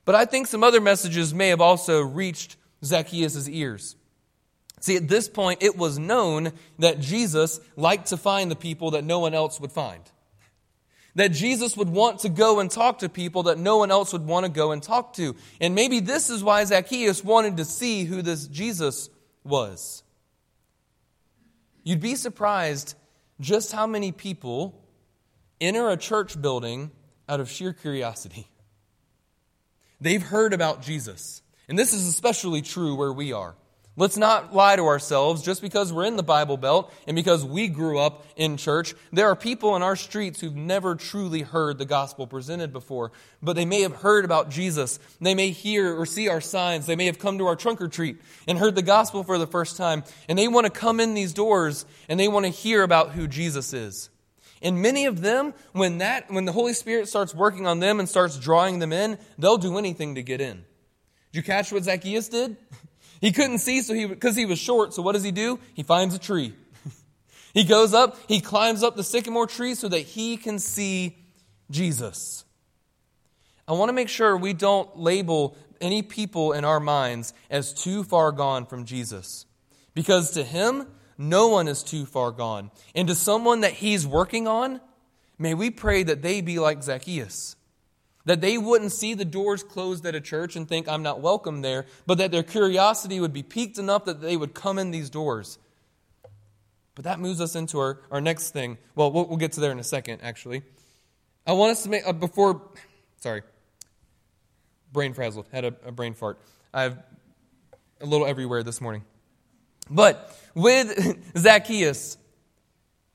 But 0.07 0.15
I 0.15 0.25
think 0.25 0.47
some 0.47 0.65
other 0.65 0.81
messages 0.81 1.35
may 1.35 1.49
have 1.49 1.61
also 1.61 2.01
reached 2.01 2.57
Zacchaeus' 2.83 3.47
ears. 3.47 3.97
See, 4.81 4.97
at 4.97 5.09
this 5.09 5.29
point, 5.29 5.63
it 5.63 5.77
was 5.77 5.99
known 5.99 6.53
that 6.79 7.01
Jesus 7.01 7.61
liked 7.77 8.07
to 8.09 8.17
find 8.17 8.51
the 8.51 8.57
people 8.57 8.93
that 8.93 9.05
no 9.05 9.19
one 9.19 9.35
else 9.35 9.61
would 9.61 9.73
find. 9.73 10.03
That 11.15 11.29
Jesus 11.29 11.77
would 11.77 11.91
want 11.91 12.21
to 12.21 12.31
go 12.31 12.61
and 12.61 12.71
talk 12.71 13.01
to 13.01 13.11
people 13.11 13.45
that 13.45 13.59
no 13.59 13.77
one 13.77 13.91
else 13.91 14.15
would 14.15 14.27
want 14.27 14.47
to 14.47 14.53
go 14.53 14.73
and 14.73 14.83
talk 14.83 15.13
to. 15.15 15.37
And 15.61 15.75
maybe 15.75 16.01
this 16.01 16.31
is 16.31 16.43
why 16.43 16.65
Zacchaeus 16.65 17.23
wanted 17.23 17.59
to 17.59 17.67
see 17.67 18.05
who 18.05 18.23
this 18.23 18.47
Jesus 18.47 19.11
was. 19.45 20.03
You'd 21.83 22.01
be 22.01 22.15
surprised 22.15 22.95
just 23.41 23.73
how 23.73 23.87
many 23.87 24.13
people 24.13 24.81
enter 25.61 25.89
a 25.89 25.97
church 25.97 26.41
building 26.41 26.91
out 27.29 27.41
of 27.41 27.51
sheer 27.51 27.73
curiosity. 27.73 28.49
They've 30.01 30.23
heard 30.23 30.53
about 30.53 30.83
Jesus. 30.83 31.43
And 31.69 31.79
this 31.79 31.93
is 31.93 32.07
especially 32.07 32.63
true 32.63 32.95
where 32.95 33.13
we 33.13 33.33
are. 33.33 33.55
Let's 33.97 34.17
not 34.17 34.53
lie 34.53 34.75
to 34.75 34.87
ourselves 34.87 35.41
just 35.41 35.63
because 35.63 35.93
we're 35.93 36.07
in 36.07 36.17
the 36.17 36.25
Bible 36.25 36.57
Belt 36.57 36.93
and 37.07 37.15
because 37.15 37.45
we 37.45 37.69
grew 37.69 38.01
up 38.01 38.27
in 38.35 38.57
church. 38.57 38.93
There 39.13 39.29
are 39.29 39.37
people 39.37 39.77
in 39.77 39.83
our 39.83 39.95
streets 39.95 40.41
who've 40.41 40.57
never 40.57 40.97
truly 40.97 41.43
heard 41.43 41.79
the 41.79 41.85
gospel 41.85 42.27
presented 42.27 42.73
before, 42.73 43.13
but 43.41 43.55
they 43.55 43.65
may 43.65 43.83
have 43.83 43.95
heard 43.95 44.25
about 44.25 44.51
Jesus. 44.51 44.99
They 45.21 45.37
may 45.37 45.51
hear 45.51 45.95
or 45.95 46.07
see 46.07 46.29
our 46.29 46.41
signs. 46.41 46.87
They 46.87 46.97
may 46.97 47.07
have 47.07 47.21
come 47.21 47.39
to 47.39 47.47
our 47.47 47.55
trunk 47.55 47.81
or 47.81 47.87
treat 47.87 48.21
and 48.49 48.59
heard 48.59 48.75
the 48.75 48.83
gospel 48.83 49.23
for 49.23 49.39
the 49.39 49.47
first 49.47 49.77
time. 49.77 50.03
And 50.29 50.37
they 50.37 50.49
want 50.49 50.65
to 50.65 50.73
come 50.73 50.99
in 50.99 51.15
these 51.15 51.33
doors 51.33 51.87
and 52.09 52.19
they 52.19 52.27
want 52.27 52.47
to 52.47 52.51
hear 52.51 52.83
about 52.83 53.13
who 53.13 53.29
Jesus 53.29 53.73
is. 53.73 54.11
And 54.61 54.83
many 54.83 55.07
of 55.07 55.21
them, 55.21 55.55
when 55.71 55.99
that 55.99 56.33
when 56.33 56.47
the 56.47 56.53
Holy 56.53 56.73
Spirit 56.73 57.07
starts 57.07 57.33
working 57.33 57.65
on 57.69 57.79
them 57.79 58.01
and 58.01 58.09
starts 58.09 58.41
drawing 58.41 58.81
them 58.81 58.93
in, 58.93 59.19
they'll 59.39 59.59
do 59.59 59.79
anything 59.79 60.17
to 60.17 60.23
get 60.23 60.41
in. 60.41 60.65
Did 61.31 61.39
you 61.39 61.43
catch 61.45 61.71
what 61.71 61.85
Zacchaeus 61.85 62.29
did? 62.29 62.57
He 63.25 63.33
couldn't 63.33 63.61
see 63.61 63.81
so 63.81 63.95
he 63.95 64.05
because 64.05 64.37
he 64.37 64.45
was 64.45 64.59
short, 64.59 64.93
so 64.93 65.01
what 65.01 65.13
does 65.13 65.23
he 65.23 65.31
do? 65.31 65.59
He 65.73 65.83
finds 65.83 66.15
a 66.15 66.19
tree. 66.19 66.53
he 67.55 67.65
goes 67.65 67.95
up, 67.95 68.19
he 68.29 68.39
climbs 68.39 68.83
up 68.83 68.97
the 68.97 69.03
sycamore 69.03 69.47
tree 69.47 69.75
so 69.75 69.89
that 69.89 70.01
he 70.01 70.37
can 70.37 70.59
see 70.59 71.17
Jesus. 71.71 72.45
I 73.67 73.73
want 73.73 73.89
to 73.89 73.95
make 73.95 74.11
sure 74.11 74.37
we 74.37 74.53
don't 74.53 74.95
label 74.99 75.57
any 75.81 76.03
people 76.03 76.53
in 76.53 76.67
our 76.67 76.81
minds 76.81 77.33
as 77.49 77.73
too 77.73 78.05
far 78.05 78.31
gone 78.31 78.67
from 78.67 78.85
Jesus. 78.85 79.47
Because 79.95 80.33
to 80.33 80.45
him, 80.45 80.87
no 81.17 81.49
one 81.49 81.67
is 81.67 81.83
too 81.83 82.05
far 82.05 82.31
gone. 82.31 82.71
And 82.95 83.09
to 83.09 83.15
someone 83.15 83.63
that 83.63 83.73
he's 83.73 84.07
working 84.07 84.47
on, 84.47 84.83
may 85.39 85.55
we 85.55 85.71
pray 85.71 86.03
that 86.03 86.21
they 86.21 86.43
be 86.43 86.59
like 86.59 86.83
Zacchaeus. 86.83 87.57
That 88.27 88.41
they 88.41 88.57
wouldn't 88.57 88.93
see 88.93 89.15
the 89.15 89.25
doors 89.25 89.63
closed 89.63 90.07
at 90.07 90.15
a 90.15 90.21
church 90.21 90.57
and 90.57 90.67
think, 90.67 90.89
I'm 90.89 91.03
not 91.03 91.21
welcome 91.21 91.61
there, 91.61 91.85
but 92.07 92.19
that 92.19 92.31
their 92.31 92.43
curiosity 92.43 93.21
would 93.21 93.35
be 93.35 93.43
piqued 93.43 93.79
enough 93.79 94.07
that 94.07 94.23
they 94.23 94.37
would 94.37 94.55
come 94.55 94.79
in 94.79 94.91
these 94.91 95.11
doors. 95.11 95.59
But 96.95 97.05
that 97.05 97.21
moves 97.21 97.41
us 97.41 97.55
into 97.55 97.79
our, 97.79 98.01
our 98.11 98.21
next 98.21 98.51
thing. 98.51 98.79
Well, 98.95 99.11
well, 99.11 99.27
we'll 99.27 99.37
get 99.37 99.53
to 99.53 99.61
there 99.61 99.73
in 99.73 99.79
a 99.79 99.85
second, 99.85 100.21
actually. 100.23 100.63
I 101.47 101.53
want 101.53 101.73
us 101.73 101.83
to 101.83 101.91
make, 101.91 102.07
uh, 102.07 102.13
before, 102.13 102.63
sorry, 103.21 103.43
brain 104.93 105.13
frazzled, 105.13 105.47
had 105.53 105.65
a, 105.65 105.75
a 105.85 105.93
brain 105.93 106.15
fart. 106.15 106.39
I 106.73 106.83
have 106.83 107.03
a 108.01 108.07
little 108.07 108.27
everywhere 108.27 108.63
this 108.63 108.81
morning. 108.81 109.05
But 109.91 110.35
with 110.55 111.19
Zacchaeus, 111.37 112.17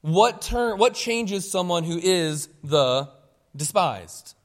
what, 0.01 0.41
turn, 0.41 0.77
what 0.77 0.93
changes 0.93 1.49
someone 1.49 1.83
who 1.83 1.97
is 1.97 2.49
the 2.63 3.09
despised? 3.55 4.35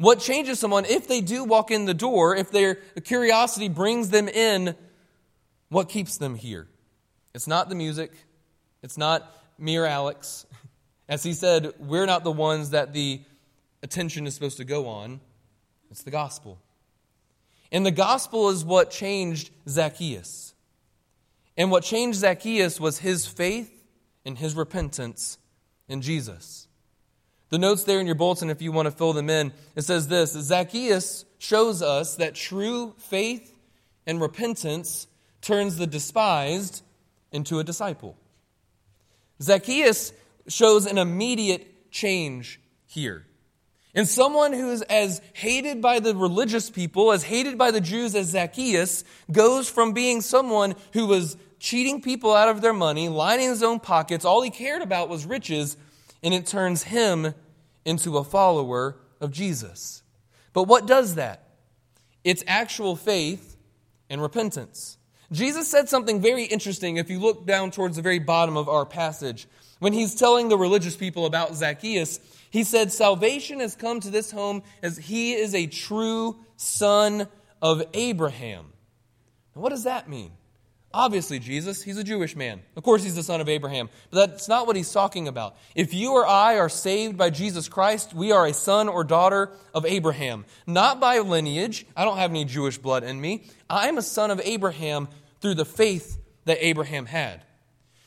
What 0.00 0.18
changes 0.18 0.58
someone 0.58 0.86
if 0.86 1.08
they 1.08 1.20
do 1.20 1.44
walk 1.44 1.70
in 1.70 1.84
the 1.84 1.92
door, 1.92 2.34
if 2.34 2.50
their 2.50 2.76
curiosity 3.04 3.68
brings 3.68 4.08
them 4.08 4.28
in, 4.28 4.74
what 5.68 5.90
keeps 5.90 6.16
them 6.16 6.36
here? 6.36 6.68
It's 7.34 7.46
not 7.46 7.68
the 7.68 7.74
music, 7.74 8.10
it's 8.82 8.96
not 8.96 9.30
me 9.58 9.76
or 9.76 9.84
Alex. 9.84 10.46
As 11.10 11.22
he 11.22 11.34
said, 11.34 11.74
we're 11.78 12.06
not 12.06 12.24
the 12.24 12.32
ones 12.32 12.70
that 12.70 12.94
the 12.94 13.20
attention 13.82 14.26
is 14.26 14.32
supposed 14.32 14.56
to 14.56 14.64
go 14.64 14.88
on, 14.88 15.20
it's 15.90 16.02
the 16.02 16.10
gospel. 16.10 16.58
And 17.70 17.84
the 17.84 17.90
gospel 17.90 18.48
is 18.48 18.64
what 18.64 18.90
changed 18.90 19.50
Zacchaeus. 19.68 20.54
And 21.58 21.70
what 21.70 21.82
changed 21.82 22.20
Zacchaeus 22.20 22.80
was 22.80 23.00
his 23.00 23.26
faith 23.26 23.84
and 24.24 24.38
his 24.38 24.54
repentance 24.54 25.36
in 25.88 26.00
Jesus. 26.00 26.68
The 27.50 27.58
notes 27.58 27.84
there 27.84 28.00
in 28.00 28.06
your 28.06 28.14
bulletin, 28.14 28.48
if 28.48 28.62
you 28.62 28.72
want 28.72 28.86
to 28.86 28.92
fill 28.92 29.12
them 29.12 29.28
in, 29.28 29.52
it 29.76 29.82
says 29.82 30.08
this 30.08 30.32
Zacchaeus 30.32 31.24
shows 31.38 31.82
us 31.82 32.16
that 32.16 32.34
true 32.34 32.94
faith 32.98 33.54
and 34.06 34.20
repentance 34.20 35.06
turns 35.42 35.76
the 35.76 35.86
despised 35.86 36.82
into 37.32 37.58
a 37.58 37.64
disciple. 37.64 38.16
Zacchaeus 39.42 40.12
shows 40.48 40.86
an 40.86 40.98
immediate 40.98 41.90
change 41.90 42.60
here. 42.86 43.26
And 43.94 44.06
someone 44.06 44.52
who 44.52 44.70
is 44.70 44.82
as 44.82 45.20
hated 45.32 45.82
by 45.82 45.98
the 45.98 46.14
religious 46.14 46.70
people, 46.70 47.10
as 47.10 47.24
hated 47.24 47.58
by 47.58 47.72
the 47.72 47.80
Jews 47.80 48.14
as 48.14 48.28
Zacchaeus, 48.28 49.02
goes 49.32 49.68
from 49.68 49.92
being 49.92 50.20
someone 50.20 50.76
who 50.92 51.06
was 51.06 51.36
cheating 51.58 52.00
people 52.00 52.32
out 52.32 52.48
of 52.48 52.60
their 52.60 52.72
money, 52.72 53.08
lining 53.08 53.48
his 53.48 53.62
own 53.62 53.80
pockets, 53.80 54.24
all 54.24 54.42
he 54.42 54.50
cared 54.50 54.82
about 54.82 55.08
was 55.08 55.26
riches, 55.26 55.76
and 56.22 56.34
it 56.34 56.46
turns 56.46 56.84
him 56.84 57.34
into 57.84 58.18
a 58.18 58.24
follower 58.24 58.96
of 59.20 59.30
Jesus. 59.30 60.02
But 60.52 60.64
what 60.64 60.86
does 60.86 61.14
that? 61.14 61.48
It's 62.24 62.44
actual 62.46 62.96
faith 62.96 63.56
and 64.08 64.20
repentance. 64.20 64.98
Jesus 65.32 65.68
said 65.68 65.88
something 65.88 66.20
very 66.20 66.44
interesting 66.44 66.96
if 66.96 67.08
you 67.08 67.20
look 67.20 67.46
down 67.46 67.70
towards 67.70 67.96
the 67.96 68.02
very 68.02 68.18
bottom 68.18 68.56
of 68.56 68.68
our 68.68 68.84
passage. 68.84 69.46
When 69.78 69.92
he's 69.92 70.14
telling 70.14 70.48
the 70.48 70.58
religious 70.58 70.96
people 70.96 71.24
about 71.24 71.54
Zacchaeus, 71.54 72.20
he 72.50 72.64
said, 72.64 72.92
Salvation 72.92 73.60
has 73.60 73.76
come 73.76 74.00
to 74.00 74.10
this 74.10 74.30
home 74.30 74.62
as 74.82 74.98
he 74.98 75.32
is 75.32 75.54
a 75.54 75.66
true 75.66 76.38
son 76.56 77.28
of 77.62 77.82
Abraham. 77.94 78.72
Now, 79.54 79.62
what 79.62 79.70
does 79.70 79.84
that 79.84 80.08
mean? 80.08 80.32
Obviously, 80.92 81.38
Jesus, 81.38 81.82
he's 81.82 81.98
a 81.98 82.04
Jewish 82.04 82.34
man. 82.34 82.62
Of 82.76 82.82
course, 82.82 83.04
he's 83.04 83.14
the 83.14 83.22
son 83.22 83.40
of 83.40 83.48
Abraham. 83.48 83.88
But 84.10 84.32
that's 84.32 84.48
not 84.48 84.66
what 84.66 84.74
he's 84.74 84.92
talking 84.92 85.28
about. 85.28 85.56
If 85.76 85.94
you 85.94 86.12
or 86.12 86.26
I 86.26 86.58
are 86.58 86.68
saved 86.68 87.16
by 87.16 87.30
Jesus 87.30 87.68
Christ, 87.68 88.12
we 88.12 88.32
are 88.32 88.44
a 88.46 88.52
son 88.52 88.88
or 88.88 89.04
daughter 89.04 89.52
of 89.72 89.86
Abraham. 89.86 90.44
Not 90.66 90.98
by 90.98 91.20
lineage. 91.20 91.86
I 91.96 92.04
don't 92.04 92.16
have 92.16 92.30
any 92.30 92.44
Jewish 92.44 92.76
blood 92.76 93.04
in 93.04 93.20
me. 93.20 93.44
I'm 93.68 93.98
a 93.98 94.02
son 94.02 94.32
of 94.32 94.40
Abraham 94.42 95.06
through 95.40 95.54
the 95.54 95.64
faith 95.64 96.18
that 96.46 96.58
Abraham 96.60 97.06
had. 97.06 97.44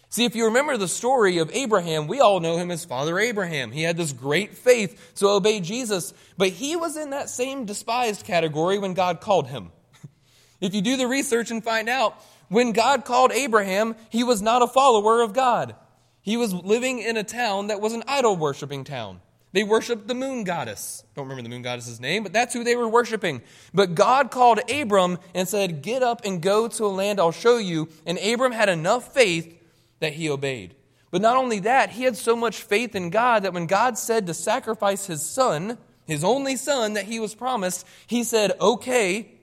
See, 0.10 0.26
if 0.26 0.36
you 0.36 0.46
remember 0.46 0.76
the 0.76 0.90
story 0.90 1.38
of 1.38 1.50
Abraham, 1.54 2.08
we 2.08 2.20
all 2.20 2.42
know 2.42 2.58
him 2.58 2.70
as 2.70 2.86
Father 2.86 3.18
Abraham. 3.18 3.72
He 3.72 3.82
had 3.82 3.98
this 3.98 4.12
great 4.12 4.56
faith 4.58 5.14
to 5.16 5.28
obey 5.28 5.62
Jesus, 5.62 6.14
but 6.38 6.50
he 6.50 6.76
was 6.76 6.98
in 6.98 7.12
that 7.12 7.30
same 7.30 7.66
despised 7.66 8.26
category 8.26 8.78
when 8.78 8.94
God 8.94 9.22
called 9.22 9.48
him. 9.48 9.72
if 10.62 10.76
you 10.76 10.82
do 10.82 10.98
the 10.98 11.08
research 11.08 11.50
and 11.50 11.64
find 11.64 11.90
out, 11.90 12.22
when 12.54 12.72
God 12.72 13.06
called 13.06 13.32
Abraham, 13.32 13.96
he 14.10 14.24
was 14.24 14.42
not 14.42 14.62
a 14.62 14.68
follower 14.68 15.22
of 15.22 15.34
God. 15.34 15.76
He 16.22 16.38
was 16.38 16.54
living 16.54 17.00
in 17.00 17.18
a 17.18 17.24
town 17.24 17.68
that 17.68 17.82
was 17.82 17.94
an 17.94 18.04
idol 18.08 18.38
worshiping 18.38 18.84
town. 18.84 19.20
They 19.52 19.64
worshiped 19.64 20.08
the 20.08 20.16
moon 20.16 20.44
goddess. 20.46 21.04
Don't 21.16 21.26
remember 21.26 21.44
the 21.44 21.50
moon 21.50 21.62
goddess's 21.62 22.00
name, 22.00 22.24
but 22.24 22.34
that's 22.34 22.54
who 22.54 22.64
they 22.64 22.76
were 22.76 22.88
worshiping. 22.88 23.44
But 23.72 23.94
God 23.94 24.32
called 24.32 24.60
Abram 24.72 25.20
and 25.36 25.48
said, 25.48 25.84
Get 25.84 26.02
up 26.02 26.26
and 26.26 26.42
go 26.42 26.68
to 26.68 26.86
a 26.86 26.88
land 26.88 27.20
I'll 27.20 27.32
show 27.32 27.58
you. 27.58 27.90
And 28.06 28.18
Abram 28.18 28.52
had 28.52 28.70
enough 28.70 29.14
faith 29.14 29.56
that 30.00 30.14
he 30.14 30.30
obeyed. 30.30 30.76
But 31.12 31.22
not 31.22 31.38
only 31.38 31.60
that, 31.60 31.92
he 31.92 32.04
had 32.04 32.18
so 32.18 32.36
much 32.36 32.64
faith 32.64 32.96
in 32.96 33.12
God 33.12 33.44
that 33.44 33.54
when 33.54 33.68
God 33.68 34.00
said 34.00 34.26
to 34.26 34.34
sacrifice 34.34 35.06
his 35.06 35.22
son, 35.22 35.78
his 36.08 36.24
only 36.24 36.56
son 36.56 36.94
that 36.94 37.06
he 37.06 37.20
was 37.20 37.36
promised, 37.36 37.86
he 38.08 38.24
said, 38.24 38.54
Okay, 38.60 39.34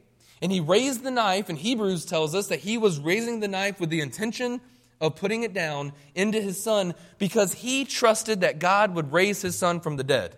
and 0.43 0.51
he 0.51 0.61
raised 0.61 1.03
the 1.03 1.11
knife, 1.11 1.49
and 1.49 1.59
Hebrews 1.59 2.05
tells 2.05 2.35
us 2.35 2.49
that 2.49 2.61
he 2.61 2.79
was 2.79 2.99
raising 2.99 3.41
the 3.41 3.49
knife 3.49 3.79
with 3.81 3.91
the 3.91 4.01
intention 4.01 4.61
of 5.01 5.17
putting 5.17 5.43
it 5.43 5.55
down 5.55 5.93
into 6.15 6.41
his 6.41 6.63
son 6.63 6.95
because 7.19 7.55
he 7.55 7.85
trusted 7.85 8.41
that 8.43 8.59
God 8.59 8.95
would 8.95 9.13
raise 9.13 9.43
his 9.43 9.57
son 9.57 9.81
from 9.81 9.97
the 9.97 10.05
dead. 10.05 10.37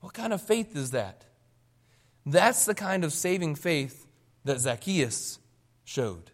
What 0.00 0.12
kind 0.12 0.32
of 0.32 0.42
faith 0.42 0.76
is 0.76 0.90
that? 0.90 1.24
That's 2.26 2.66
the 2.66 2.74
kind 2.74 3.04
of 3.04 3.12
saving 3.12 3.54
faith 3.54 4.06
that 4.44 4.60
Zacchaeus 4.60 5.38
showed. 5.84 6.30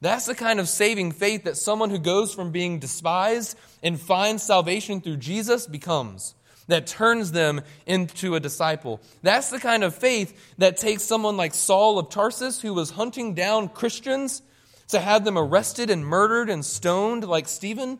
That's 0.00 0.26
the 0.26 0.34
kind 0.34 0.60
of 0.60 0.68
saving 0.68 1.12
faith 1.12 1.44
that 1.44 1.56
someone 1.56 1.90
who 1.90 1.98
goes 1.98 2.34
from 2.34 2.50
being 2.50 2.78
despised 2.78 3.56
and 3.82 4.00
finds 4.00 4.42
salvation 4.42 5.00
through 5.00 5.18
Jesus 5.18 5.66
becomes 5.66 6.34
that 6.72 6.86
turns 6.86 7.32
them 7.32 7.60
into 7.86 8.34
a 8.34 8.40
disciple. 8.40 9.00
That's 9.22 9.50
the 9.50 9.60
kind 9.60 9.84
of 9.84 9.94
faith 9.94 10.54
that 10.58 10.78
takes 10.78 11.02
someone 11.02 11.36
like 11.36 11.54
Saul 11.54 11.98
of 11.98 12.08
Tarsus, 12.08 12.60
who 12.60 12.74
was 12.74 12.90
hunting 12.90 13.34
down 13.34 13.68
Christians, 13.68 14.42
to 14.88 14.98
have 14.98 15.24
them 15.24 15.38
arrested 15.38 15.90
and 15.90 16.04
murdered 16.04 16.50
and 16.50 16.64
stoned 16.64 17.24
like 17.24 17.46
Stephen, 17.46 17.98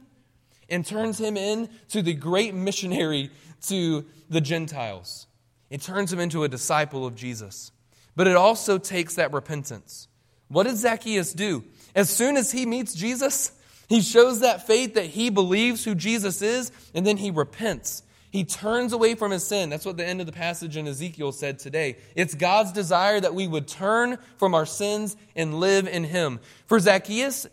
and 0.69 0.85
turns 0.85 1.19
him 1.19 1.37
into 1.37 2.03
the 2.03 2.15
great 2.15 2.55
missionary 2.55 3.31
to 3.67 4.05
the 4.29 4.41
Gentiles. 4.41 5.27
It 5.71 5.83
turns 5.83 6.13
him 6.13 6.21
into 6.21 6.45
a 6.45 6.49
disciple 6.49 7.07
of 7.07 7.15
Jesus. 7.15 7.73
But 8.17 8.27
it 8.27 8.37
also 8.37 8.79
takes 8.79 9.15
that 9.15 9.33
repentance. 9.33 10.09
What 10.49 10.67
did 10.67 10.77
Zacchaeus 10.77 11.33
do? 11.33 11.65
As 11.95 12.11
soon 12.11 12.37
as 12.37 12.53
he 12.53 12.67
meets 12.67 12.95
Jesus, 12.95 13.53
he 13.89 14.01
shows 14.01 14.41
that 14.41 14.67
faith 14.67 14.95
that 14.95 15.07
he 15.07 15.31
believes 15.31 15.85
who 15.85 15.95
Jesus 15.95 16.43
is, 16.43 16.73
and 16.95 17.07
then 17.07 17.17
he 17.17 17.31
repents. 17.31 18.03
He 18.33 18.45
turns 18.45 18.95
away 18.95 19.15
from 19.15 19.31
his 19.31 19.47
sin. 19.47 19.69
That's 19.69 19.85
what 19.85 19.99
the 19.99 20.07
end 20.07 20.21
of 20.21 20.27
the 20.27 20.33
passage 20.33 20.79
in 20.79 20.89
Ezekiel 20.89 21.33
said 21.33 21.59
today. 21.59 21.99
It's 22.17 22.35
God's 22.35 22.73
desire 22.73 23.21
that 23.21 23.35
we 23.35 23.47
would 23.47 23.69
turn 23.69 24.17
from 24.39 24.55
our 24.55 24.65
sins 24.65 25.19
and 25.37 25.61
live 25.61 25.87
in 25.87 26.05
him. 26.05 26.41
For 26.65 26.81
Zacchaeus, 26.81 27.47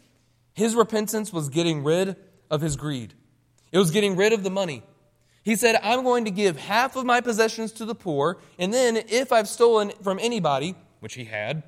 his 0.54 0.76
repentance 0.76 1.34
was 1.34 1.50
getting 1.50 1.84
rid 1.84 2.16
of 2.50 2.62
his 2.62 2.78
greed. 2.78 3.14
It 3.74 3.78
was 3.78 3.92
getting 3.92 4.16
rid 4.16 4.32
of 4.32 4.42
the 4.42 4.50
money. 4.50 4.82
He 5.44 5.58
said, 5.58 5.78
I'm 5.84 6.04
going 6.04 6.24
to 6.24 6.32
give 6.32 6.58
half 6.58 6.96
of 6.96 7.06
my 7.06 7.20
possessions 7.20 7.74
to 7.74 7.86
the 7.86 7.96
poor, 7.96 8.38
and 8.58 8.74
then 8.74 8.96
if 9.10 9.34
I've 9.34 9.50
stolen 9.50 9.92
from 10.02 10.18
anybody, 10.18 10.76
which 11.02 11.16
he 11.16 11.26
had, 11.26 11.64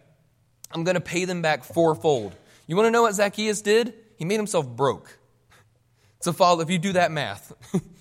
I'm 0.71 0.86
going 0.86 0.95
to 0.95 1.02
pay 1.02 1.26
them 1.26 1.41
back 1.41 1.65
fourfold. 1.65 2.34
You 2.65 2.78
want 2.78 2.88
to 2.88 2.91
know 2.91 3.02
what 3.02 3.15
Zacchaeus 3.15 3.62
did? 3.62 3.93
He 4.15 4.24
made 4.24 4.38
himself 4.38 4.65
broke. 4.67 5.17
To 6.21 6.32
follow, 6.32 6.62
if 6.62 6.69
you 6.69 6.78
do 6.78 6.93
that 6.93 7.12
math. 7.12 7.52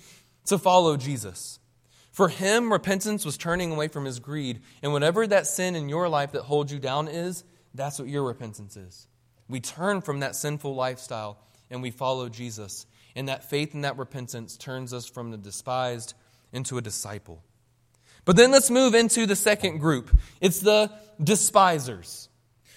to 0.51 0.57
follow 0.57 0.95
Jesus. 0.95 1.59
For 2.11 2.27
him, 2.27 2.71
repentance 2.71 3.25
was 3.25 3.37
turning 3.37 3.71
away 3.71 3.87
from 3.87 4.05
his 4.05 4.19
greed. 4.19 4.61
And 4.83 4.93
whatever 4.93 5.25
that 5.25 5.47
sin 5.47 5.75
in 5.75 5.89
your 5.89 6.07
life 6.09 6.33
that 6.33 6.43
holds 6.43 6.71
you 6.71 6.79
down 6.79 7.07
is, 7.07 7.43
that's 7.73 7.97
what 7.97 8.09
your 8.09 8.23
repentance 8.23 8.77
is. 8.77 9.07
We 9.47 9.61
turn 9.61 10.01
from 10.01 10.19
that 10.19 10.35
sinful 10.35 10.75
lifestyle 10.75 11.39
and 11.69 11.81
we 11.81 11.89
follow 11.89 12.29
Jesus. 12.29 12.85
And 13.15 13.29
that 13.29 13.49
faith 13.49 13.73
and 13.73 13.85
that 13.85 13.97
repentance 13.97 14.57
turns 14.57 14.93
us 14.93 15.05
from 15.05 15.31
the 15.31 15.37
despised 15.37 16.13
into 16.53 16.77
a 16.77 16.81
disciple. 16.81 17.41
But 18.25 18.35
then 18.35 18.51
let's 18.51 18.69
move 18.69 18.93
into 18.93 19.25
the 19.25 19.35
second 19.35 19.79
group 19.79 20.11
it's 20.41 20.59
the 20.59 20.91
despisers. 21.23 22.29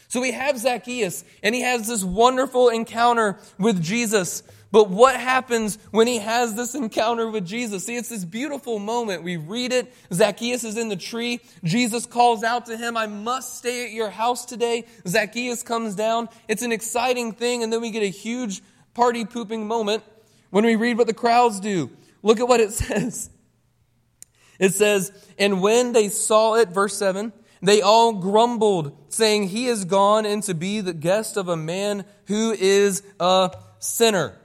So 0.09 0.21
we 0.21 0.31
have 0.31 0.57
Zacchaeus, 0.57 1.25
and 1.43 1.57
he 1.57 1.63
has 1.63 1.89
this 1.89 2.05
wonderful 2.05 2.69
encounter 2.69 3.37
with 3.59 3.83
Jesus. 3.83 4.45
But 4.75 4.91
what 4.91 5.15
happens 5.15 5.79
when 5.93 6.09
he 6.09 6.19
has 6.19 6.57
this 6.57 6.75
encounter 6.75 7.31
with 7.31 7.47
Jesus? 7.47 7.87
See, 7.87 7.95
it's 7.95 8.09
this 8.09 8.25
beautiful 8.25 8.81
moment. 8.81 9.23
We 9.23 9.37
read 9.37 9.73
it. 9.73 9.95
Zacchaeus 10.13 10.65
is 10.65 10.77
in 10.77 10.89
the 10.89 10.97
tree. 10.97 11.39
Jesus 11.63 12.07
calls 12.07 12.43
out 12.43 12.67
to 12.67 12.77
him, 12.77 12.97
I 12.97 13.07
must 13.07 13.59
stay 13.59 13.85
at 13.85 13.93
your 13.93 14.11
house 14.11 14.45
today. 14.45 14.87
Zacchaeus 15.07 15.63
comes 15.63 15.95
down. 15.95 16.29
It's 16.49 16.63
an 16.63 16.73
exciting 16.73 17.35
thing. 17.35 17.63
And 17.63 17.73
then 17.73 17.83
we 17.83 17.93
get 17.93 18.03
a 18.03 18.11
huge 18.11 18.63
party 18.95 19.25
pooping 19.25 19.69
moment 19.69 20.03
when 20.51 20.65
we 20.65 20.75
read 20.75 20.99
what 20.99 21.07
the 21.07 21.15
crowds 21.15 21.61
do. 21.61 21.89
Look 22.25 22.41
at 22.41 22.49
what 22.49 22.59
it 22.59 22.73
says. 22.73 23.31
It 24.59 24.75
says, 24.75 25.13
And 25.39 25.63
when 25.63 25.93
they 25.93 26.09
saw 26.09 26.57
it, 26.57 26.71
verse 26.71 26.99
7, 26.99 27.33
they 27.63 27.81
all 27.81 28.15
grumbled, 28.15 28.99
saying, 29.09 29.51
He 29.51 29.67
is 29.67 29.85
gone 29.85 30.27
in 30.27 30.41
to 30.41 30.55
be 30.55 30.81
the 30.81 30.93
guest 30.93 31.37
of 31.37 31.47
a 31.47 31.57
man 31.57 32.05
who 32.27 32.51
is 32.51 33.05
a 33.21 33.57
sinner. 33.79 34.41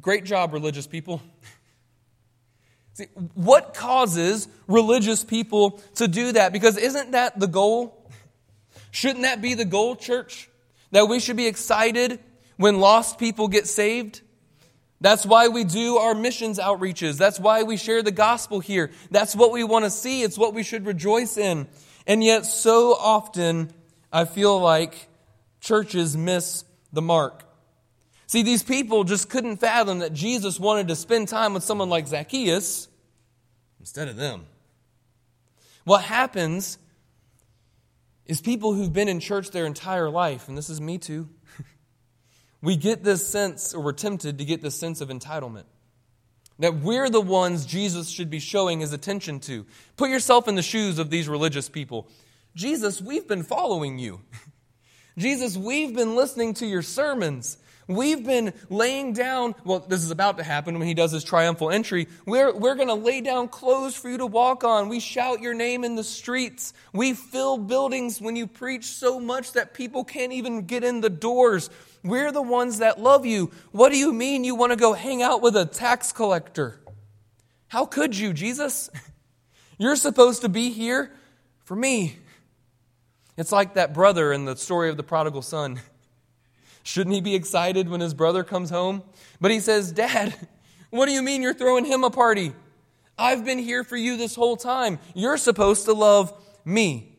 Great 0.00 0.24
job, 0.24 0.52
religious 0.52 0.86
people. 0.86 1.20
See, 2.94 3.06
what 3.34 3.74
causes 3.74 4.46
religious 4.68 5.24
people 5.24 5.82
to 5.96 6.06
do 6.06 6.32
that? 6.32 6.52
Because 6.52 6.76
isn't 6.76 7.12
that 7.12 7.38
the 7.38 7.48
goal? 7.48 8.08
Shouldn't 8.92 9.22
that 9.22 9.42
be 9.42 9.54
the 9.54 9.64
goal, 9.64 9.96
church? 9.96 10.48
That 10.92 11.06
we 11.06 11.18
should 11.18 11.36
be 11.36 11.48
excited 11.48 12.20
when 12.56 12.78
lost 12.78 13.18
people 13.18 13.48
get 13.48 13.66
saved? 13.66 14.20
That's 15.00 15.26
why 15.26 15.48
we 15.48 15.64
do 15.64 15.96
our 15.96 16.14
missions 16.14 16.58
outreaches. 16.58 17.18
That's 17.18 17.40
why 17.40 17.64
we 17.64 17.76
share 17.76 18.02
the 18.02 18.12
gospel 18.12 18.60
here. 18.60 18.92
That's 19.10 19.34
what 19.34 19.52
we 19.52 19.64
want 19.64 19.84
to 19.84 19.90
see. 19.90 20.22
It's 20.22 20.38
what 20.38 20.54
we 20.54 20.62
should 20.62 20.86
rejoice 20.86 21.36
in. 21.36 21.66
And 22.06 22.22
yet, 22.22 22.46
so 22.46 22.94
often, 22.94 23.72
I 24.12 24.24
feel 24.24 24.58
like 24.60 25.08
churches 25.60 26.16
miss 26.16 26.64
the 26.92 27.02
mark. 27.02 27.43
See, 28.26 28.42
these 28.42 28.62
people 28.62 29.04
just 29.04 29.28
couldn't 29.28 29.58
fathom 29.58 29.98
that 29.98 30.12
Jesus 30.12 30.58
wanted 30.58 30.88
to 30.88 30.96
spend 30.96 31.28
time 31.28 31.54
with 31.54 31.62
someone 31.62 31.90
like 31.90 32.06
Zacchaeus 32.06 32.88
instead 33.80 34.08
of 34.08 34.16
them. 34.16 34.46
What 35.84 36.02
happens 36.02 36.78
is 38.26 38.40
people 38.40 38.72
who've 38.72 38.92
been 38.92 39.08
in 39.08 39.20
church 39.20 39.50
their 39.50 39.66
entire 39.66 40.08
life, 40.08 40.48
and 40.48 40.56
this 40.56 40.70
is 40.70 40.80
me 40.80 40.96
too, 40.96 41.28
we 42.62 42.76
get 42.76 43.04
this 43.04 43.26
sense, 43.26 43.74
or 43.74 43.82
we're 43.82 43.92
tempted 43.92 44.38
to 44.38 44.44
get 44.44 44.62
this 44.62 44.74
sense 44.74 45.00
of 45.02 45.10
entitlement. 45.10 45.64
That 46.60 46.76
we're 46.76 47.10
the 47.10 47.20
ones 47.20 47.66
Jesus 47.66 48.08
should 48.08 48.30
be 48.30 48.38
showing 48.38 48.80
his 48.80 48.92
attention 48.92 49.40
to. 49.40 49.66
Put 49.96 50.08
yourself 50.10 50.48
in 50.48 50.54
the 50.54 50.62
shoes 50.62 50.98
of 50.98 51.10
these 51.10 51.28
religious 51.28 51.68
people. 51.68 52.08
Jesus, 52.54 53.02
we've 53.02 53.26
been 53.26 53.42
following 53.42 53.98
you. 53.98 54.20
Jesus, 55.18 55.56
we've 55.56 55.94
been 55.94 56.16
listening 56.16 56.54
to 56.54 56.66
your 56.66 56.82
sermons. 56.82 57.58
We've 57.86 58.24
been 58.24 58.54
laying 58.70 59.12
down, 59.12 59.54
well, 59.64 59.80
this 59.80 60.02
is 60.02 60.10
about 60.10 60.38
to 60.38 60.44
happen 60.44 60.78
when 60.78 60.88
he 60.88 60.94
does 60.94 61.12
his 61.12 61.22
triumphal 61.22 61.70
entry. 61.70 62.08
We're, 62.24 62.54
we're 62.54 62.76
going 62.76 62.88
to 62.88 62.94
lay 62.94 63.20
down 63.20 63.48
clothes 63.48 63.94
for 63.94 64.08
you 64.08 64.18
to 64.18 64.26
walk 64.26 64.64
on. 64.64 64.88
We 64.88 65.00
shout 65.00 65.40
your 65.40 65.52
name 65.52 65.84
in 65.84 65.94
the 65.94 66.04
streets. 66.04 66.72
We 66.94 67.12
fill 67.12 67.58
buildings 67.58 68.20
when 68.20 68.36
you 68.36 68.46
preach 68.46 68.86
so 68.86 69.20
much 69.20 69.52
that 69.52 69.74
people 69.74 70.04
can't 70.04 70.32
even 70.32 70.62
get 70.62 70.82
in 70.82 71.02
the 71.02 71.10
doors. 71.10 71.68
We're 72.02 72.32
the 72.32 72.42
ones 72.42 72.78
that 72.78 73.00
love 73.00 73.26
you. 73.26 73.50
What 73.72 73.90
do 73.90 73.98
you 73.98 74.12
mean 74.12 74.44
you 74.44 74.54
want 74.54 74.72
to 74.72 74.76
go 74.76 74.94
hang 74.94 75.22
out 75.22 75.42
with 75.42 75.54
a 75.54 75.66
tax 75.66 76.12
collector? 76.12 76.80
How 77.68 77.84
could 77.84 78.16
you, 78.16 78.32
Jesus? 78.32 78.88
You're 79.78 79.96
supposed 79.96 80.42
to 80.42 80.48
be 80.48 80.70
here 80.70 81.12
for 81.64 81.76
me. 81.76 82.16
It's 83.36 83.52
like 83.52 83.74
that 83.74 83.92
brother 83.92 84.32
in 84.32 84.44
the 84.44 84.56
story 84.56 84.88
of 84.88 84.96
the 84.96 85.02
prodigal 85.02 85.42
son. 85.42 85.80
Shouldn't 86.84 87.14
he 87.14 87.22
be 87.22 87.34
excited 87.34 87.88
when 87.88 88.00
his 88.00 88.14
brother 88.14 88.44
comes 88.44 88.68
home? 88.70 89.02
But 89.40 89.50
he 89.50 89.58
says, 89.58 89.90
Dad, 89.90 90.34
what 90.90 91.06
do 91.06 91.12
you 91.12 91.22
mean 91.22 91.42
you're 91.42 91.54
throwing 91.54 91.86
him 91.86 92.04
a 92.04 92.10
party? 92.10 92.52
I've 93.18 93.44
been 93.44 93.58
here 93.58 93.84
for 93.84 93.96
you 93.96 94.16
this 94.16 94.34
whole 94.34 94.56
time. 94.56 94.98
You're 95.14 95.38
supposed 95.38 95.86
to 95.86 95.94
love 95.94 96.32
me. 96.64 97.16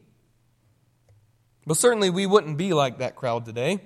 But 1.65 1.77
certainly 1.77 2.11
we 2.11 2.27
wouldn't 2.27 2.57
be 2.57 2.73
like 2.73 2.99
that 2.99 3.15
crowd 3.15 3.45
today. 3.45 3.81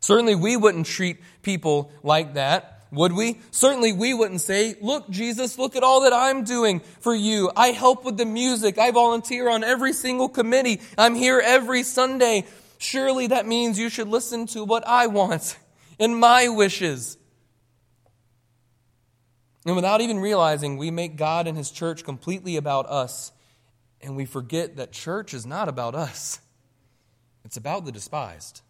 Certainly 0.00 0.34
we 0.34 0.56
wouldn't 0.56 0.86
treat 0.86 1.18
people 1.42 1.90
like 2.02 2.34
that, 2.34 2.84
would 2.92 3.14
we? 3.14 3.40
Certainly 3.50 3.94
we 3.94 4.12
wouldn't 4.12 4.42
say, 4.42 4.76
Look, 4.82 5.08
Jesus, 5.08 5.58
look 5.58 5.76
at 5.76 5.82
all 5.82 6.02
that 6.02 6.12
I'm 6.12 6.44
doing 6.44 6.80
for 7.00 7.14
you. 7.14 7.50
I 7.56 7.68
help 7.68 8.04
with 8.04 8.18
the 8.18 8.26
music. 8.26 8.76
I 8.76 8.90
volunteer 8.90 9.48
on 9.48 9.64
every 9.64 9.94
single 9.94 10.28
committee. 10.28 10.82
I'm 10.98 11.14
here 11.14 11.40
every 11.42 11.82
Sunday. 11.82 12.44
Surely 12.78 13.26
that 13.26 13.46
means 13.46 13.78
you 13.78 13.88
should 13.88 14.08
listen 14.08 14.46
to 14.46 14.64
what 14.64 14.86
I 14.86 15.08
want 15.08 15.58
and 15.98 16.18
my 16.18 16.48
wishes. 16.48 17.18
And 19.66 19.76
without 19.76 20.00
even 20.00 20.20
realizing, 20.20 20.78
we 20.78 20.90
make 20.90 21.16
God 21.16 21.46
and 21.46 21.58
His 21.58 21.70
church 21.70 22.04
completely 22.04 22.56
about 22.56 22.86
us, 22.86 23.32
and 24.00 24.16
we 24.16 24.24
forget 24.24 24.76
that 24.76 24.92
church 24.92 25.34
is 25.34 25.44
not 25.44 25.68
about 25.68 25.94
us. 25.94 26.40
It's 27.44 27.56
about 27.56 27.84
the 27.84 27.92
despised. 27.92 28.62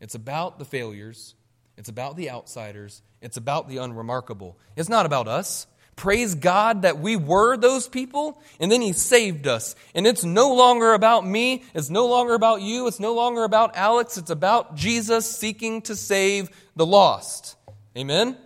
It's 0.00 0.14
about 0.14 0.58
the 0.58 0.64
failures. 0.64 1.34
It's 1.76 1.88
about 1.88 2.16
the 2.16 2.30
outsiders. 2.30 3.02
It's 3.20 3.36
about 3.36 3.68
the 3.68 3.78
unremarkable. 3.78 4.58
It's 4.76 4.88
not 4.88 5.06
about 5.06 5.26
us. 5.26 5.66
Praise 5.98 6.36
God 6.36 6.82
that 6.82 7.00
we 7.00 7.16
were 7.16 7.56
those 7.56 7.88
people, 7.88 8.40
and 8.60 8.70
then 8.70 8.80
He 8.80 8.92
saved 8.92 9.48
us. 9.48 9.74
And 9.96 10.06
it's 10.06 10.22
no 10.22 10.54
longer 10.54 10.94
about 10.94 11.26
me. 11.26 11.64
It's 11.74 11.90
no 11.90 12.06
longer 12.06 12.34
about 12.34 12.62
you. 12.62 12.86
It's 12.86 13.00
no 13.00 13.14
longer 13.14 13.42
about 13.42 13.76
Alex. 13.76 14.16
It's 14.16 14.30
about 14.30 14.76
Jesus 14.76 15.28
seeking 15.28 15.82
to 15.82 15.96
save 15.96 16.50
the 16.76 16.86
lost. 16.86 17.56
Amen? 17.96 18.38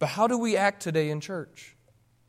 But 0.00 0.08
how 0.08 0.26
do 0.26 0.36
we 0.36 0.56
act 0.56 0.82
today 0.82 1.10
in 1.10 1.20
church? 1.20 1.76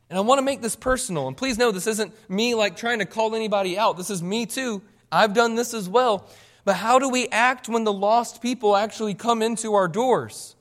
And 0.08 0.16
I 0.16 0.22
want 0.22 0.38
to 0.38 0.44
make 0.44 0.62
this 0.62 0.76
personal. 0.76 1.26
And 1.26 1.36
please 1.36 1.58
know 1.58 1.72
this 1.72 1.88
isn't 1.88 2.14
me 2.30 2.54
like 2.54 2.76
trying 2.76 3.00
to 3.00 3.04
call 3.04 3.34
anybody 3.34 3.76
out. 3.76 3.96
This 3.96 4.10
is 4.10 4.22
me 4.22 4.46
too. 4.46 4.80
I've 5.10 5.34
done 5.34 5.56
this 5.56 5.74
as 5.74 5.88
well. 5.88 6.30
But 6.64 6.76
how 6.76 7.00
do 7.00 7.08
we 7.08 7.26
act 7.28 7.68
when 7.68 7.82
the 7.82 7.92
lost 7.92 8.40
people 8.40 8.76
actually 8.76 9.14
come 9.14 9.42
into 9.42 9.74
our 9.74 9.88
doors? 9.88 10.55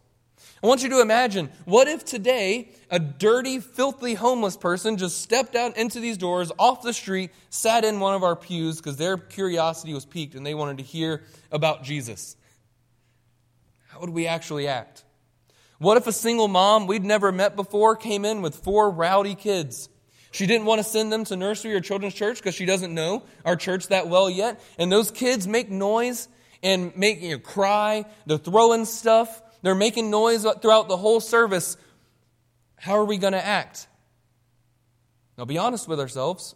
I 0.66 0.68
want 0.68 0.82
you 0.82 0.90
to 0.90 1.02
imagine 1.02 1.52
what 1.66 1.88
if 1.88 2.06
today 2.06 2.72
a 2.90 2.98
dirty, 2.98 3.60
filthy 3.60 4.16
homeless 4.16 4.58
person 4.58 4.98
just 4.98 5.22
stepped 5.22 5.56
out 5.56 5.78
into 5.78 6.00
these 6.00 6.18
doors 6.18 6.52
off 6.58 6.82
the 6.82 6.92
street, 6.92 7.30
sat 7.52 7.86
in 7.86 8.00
one 8.00 8.16
of 8.16 8.24
our 8.24 8.36
pews 8.36 8.78
because 8.78 8.98
their 8.98 9.16
curiosity 9.16 9.94
was 9.94 10.08
piqued 10.08 10.34
and 10.34 10.44
they 10.44 10.56
wanted 10.56 10.78
to 10.78 10.84
hear 10.84 11.22
about 11.52 11.84
Jesus? 11.84 12.36
How 13.90 14.00
would 14.00 14.10
we 14.10 14.26
actually 14.26 14.68
act? 14.68 15.04
What 15.78 15.98
if 15.98 16.08
a 16.08 16.12
single 16.12 16.48
mom 16.48 16.88
we'd 16.88 17.06
never 17.06 17.32
met 17.32 17.56
before 17.56 17.96
came 17.96 18.26
in 18.26 18.42
with 18.42 18.56
four 18.56 18.90
rowdy 18.90 19.36
kids? 19.36 19.88
She 20.32 20.48
didn't 20.48 20.66
want 20.66 20.80
to 20.80 20.84
send 20.84 21.14
them 21.14 21.26
to 21.26 21.36
nursery 21.36 21.76
or 21.76 21.80
children's 21.80 22.16
church 22.16 22.38
because 22.38 22.56
she 22.56 22.66
doesn't 22.66 22.92
know 22.92 23.22
our 23.46 23.56
church 23.56 23.90
that 23.90 24.08
well 24.08 24.32
yet. 24.32 24.60
And 24.80 24.92
those 24.92 25.12
kids 25.12 25.48
make 25.48 25.70
noise 25.70 26.28
and 26.64 26.98
make 26.98 27.22
you 27.22 27.34
know, 27.34 27.38
cry. 27.38 28.06
They're 28.26 28.40
throwing 28.40 28.86
stuff. 28.86 29.44
They're 29.66 29.74
making 29.74 30.12
noise 30.12 30.46
throughout 30.62 30.88
the 30.90 30.96
whole 30.96 31.20
service. 31.20 31.76
How 32.78 33.00
are 33.00 33.04
we 33.04 33.18
going 33.18 33.34
to 33.34 33.44
act? 33.44 33.88
Now, 35.40 35.46
be 35.46 35.58
honest 35.58 35.88
with 35.88 36.00
ourselves. 36.00 36.54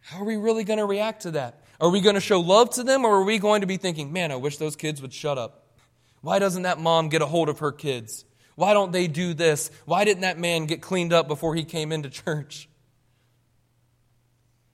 How 0.00 0.22
are 0.22 0.24
we 0.24 0.38
really 0.38 0.64
going 0.64 0.78
to 0.78 0.86
react 0.86 1.24
to 1.24 1.32
that? 1.32 1.62
Are 1.78 1.90
we 1.90 2.00
going 2.00 2.14
to 2.14 2.20
show 2.22 2.40
love 2.40 2.70
to 2.70 2.82
them 2.82 3.04
or 3.04 3.16
are 3.16 3.24
we 3.24 3.38
going 3.38 3.60
to 3.60 3.66
be 3.66 3.76
thinking, 3.76 4.10
man, 4.10 4.32
I 4.32 4.36
wish 4.36 4.56
those 4.56 4.74
kids 4.74 5.02
would 5.02 5.12
shut 5.12 5.36
up? 5.36 5.76
Why 6.22 6.38
doesn't 6.38 6.62
that 6.62 6.80
mom 6.80 7.10
get 7.10 7.20
a 7.20 7.26
hold 7.26 7.50
of 7.50 7.58
her 7.58 7.72
kids? 7.72 8.24
Why 8.54 8.72
don't 8.72 8.92
they 8.92 9.06
do 9.06 9.34
this? 9.34 9.70
Why 9.84 10.06
didn't 10.06 10.22
that 10.22 10.38
man 10.38 10.64
get 10.64 10.80
cleaned 10.80 11.12
up 11.12 11.28
before 11.28 11.54
he 11.54 11.64
came 11.64 11.92
into 11.92 12.08
church? 12.08 12.70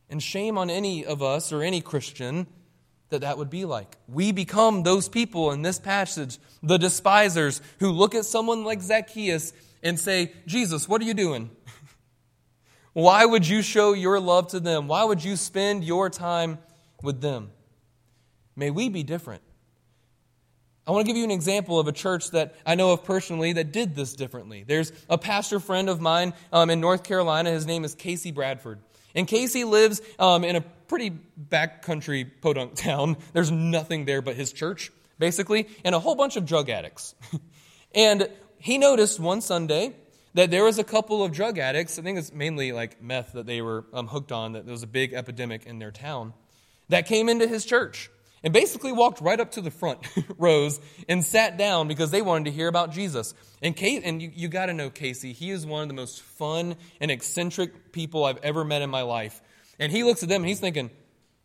And 0.09 0.23
shame 0.23 0.57
on 0.57 0.71
any 0.71 1.05
of 1.05 1.21
us 1.21 1.53
or 1.53 1.65
any 1.65 1.81
Christian 1.81 2.47
that 3.11 3.21
that 3.21 3.39
would 3.39 3.51
be 3.51 3.65
like. 3.65 3.97
We 4.09 4.33
become 4.33 4.83
those 4.83 5.09
people 5.09 5.53
in 5.53 5.63
this 5.63 5.79
passage, 5.79 6.39
the 6.63 6.79
despisers, 6.79 7.61
who 7.79 7.91
look 7.91 8.15
at 8.15 8.25
someone 8.25 8.65
like 8.65 8.81
Zacchaeus 8.81 9.53
and 9.83 9.99
say, 9.99 10.33
Jesus, 10.47 10.89
what 10.89 11.01
are 11.01 11.05
you 11.05 11.15
doing? 11.15 11.51
Why 12.93 13.25
would 13.25 13.47
you 13.47 13.63
show 13.63 13.93
your 13.93 14.19
love 14.19 14.49
to 14.49 14.61
them? 14.61 14.89
Why 14.89 15.05
would 15.05 15.23
you 15.23 15.37
spend 15.37 15.85
your 15.85 16.11
time 16.11 16.59
with 17.03 17.21
them? 17.21 17.51
May 18.57 18.71
we 18.71 18.89
be 18.89 19.03
different. 19.03 19.43
I 20.87 20.93
want 20.93 21.05
to 21.05 21.07
give 21.09 21.17
you 21.17 21.25
an 21.25 21.33
example 21.33 21.81
of 21.81 21.89
a 21.89 21.93
church 21.93 22.31
that 22.31 22.55
I 22.65 22.77
know 22.77 22.93
of 22.93 23.03
personally 23.03 23.53
that 23.55 23.73
did 23.73 23.97
this 23.97 24.15
differently. 24.15 24.65
There's 24.65 24.93
a 25.11 25.19
pastor 25.19 25.59
friend 25.59 25.89
of 25.89 26.01
mine 26.01 26.33
um, 26.53 26.71
in 26.71 26.81
North 26.81 27.03
Carolina. 27.03 27.51
His 27.51 27.67
name 27.67 27.85
is 27.85 27.95
Casey 27.95 28.31
Bradford. 28.31 28.79
And 29.17 29.27
Casey 29.27 29.65
lives 29.65 30.01
um, 30.19 30.45
in 30.45 30.55
a 30.55 30.61
pretty 30.61 31.11
backcountry 31.51 32.31
podunk 32.41 32.75
town. 32.77 33.17
There's 33.33 33.51
nothing 33.51 34.05
there 34.05 34.23
but 34.23 34.37
his 34.37 34.53
church, 34.53 34.93
basically, 35.19 35.69
and 35.85 35.95
a 35.95 35.99
whole 35.99 36.15
bunch 36.15 36.37
of 36.37 36.47
drug 36.47 36.71
addicts. 36.71 37.15
and 37.95 38.29
he 38.59 38.79
noticed 38.79 39.19
one 39.19 39.41
Sunday 39.41 39.97
that 40.35 40.51
there 40.51 40.65
was 40.65 40.79
a 40.79 40.85
couple 40.85 41.25
of 41.25 41.33
drug 41.33 41.59
addicts, 41.59 41.99
I 41.99 42.03
think 42.03 42.19
it's 42.19 42.31
mainly 42.31 42.71
like 42.71 43.03
meth 43.03 43.33
that 43.33 43.47
they 43.47 43.63
were 43.63 43.87
um, 43.95 44.07
hooked 44.07 44.33
on, 44.33 44.53
that 44.53 44.67
there 44.67 44.73
was 44.73 44.83
a 44.83 44.87
big 44.87 45.15
epidemic 45.15 45.65
in 45.65 45.79
their 45.79 45.91
town, 45.91 46.35
that 46.91 47.07
came 47.07 47.31
into 47.31 47.49
his 47.49 47.65
church 47.65 48.11
and 48.43 48.53
basically 48.53 48.93
walked 48.93 49.21
right 49.21 49.41
up 49.41 49.53
to 49.53 49.61
the 49.61 49.71
front 49.71 50.01
rows 50.39 50.81
and 51.09 51.25
sat 51.25 51.57
down 51.57 51.89
because 51.89 52.11
they 52.11 52.23
wanted 52.23 52.45
to 52.45 52.51
hear 52.51 52.69
about 52.69 52.93
Jesus. 52.93 53.35
And, 53.63 53.75
Kate, 53.75 54.03
and 54.05 54.21
you, 54.21 54.31
you 54.35 54.49
got 54.49 54.67
to 54.67 54.75
know 54.75 54.91
Casey. 54.91 55.33
He 55.33 55.51
is 55.51 55.67
one 55.67 55.83
of 55.83 55.89
the 55.89 55.95
most 55.95 56.23
fun 56.23 56.77
and 57.01 57.11
eccentric 57.11 57.93
people 57.93 58.25
I've 58.25 58.39
ever 58.43 58.65
met 58.65 58.83
in 58.83 58.91
my 58.91 59.03
life. 59.03 59.41
And 59.79 59.91
he 59.91 60.05
looks 60.05 60.23
at 60.23 60.29
them 60.29 60.43
and 60.43 60.49
he's 60.49 60.61
thinking, 60.61 60.91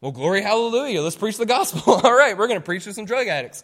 well, 0.02 0.12
glory, 0.12 0.42
hallelujah, 0.42 1.02
let's 1.02 1.16
preach 1.16 1.38
the 1.38 1.46
gospel. 1.46 1.94
All 2.04 2.16
right, 2.16 2.38
we're 2.38 2.48
going 2.48 2.60
to 2.60 2.66
preach 2.66 2.86
to 2.86 2.94
some 2.94 3.06
drug 3.06 3.28
addicts. 3.28 3.64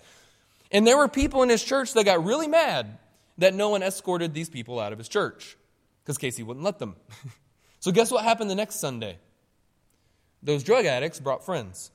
And 0.72 0.86
there 0.86 0.98
were 0.98 1.08
people 1.08 1.44
in 1.44 1.50
his 1.50 1.64
church 1.64 1.94
that 1.94 2.04
got 2.04 2.24
really 2.24 2.48
mad 2.48 2.98
that 3.38 3.54
no 3.54 3.70
one 3.70 3.84
escorted 3.84 4.34
these 4.34 4.50
people 4.50 4.80
out 4.80 4.92
of 4.92 4.98
his 4.98 5.08
church 5.08 5.58
because 6.04 6.18
Casey 6.18 6.44
wouldn't 6.44 6.64
let 6.64 6.80
them. 6.80 6.96
so, 7.80 7.92
guess 7.92 8.12
what 8.12 8.24
happened 8.24 8.50
the 8.50 8.56
next 8.56 8.76
Sunday? 8.80 9.18
Those 10.44 10.64
drug 10.64 10.86
addicts 10.86 11.20
brought 11.20 11.46
friends 11.46 11.92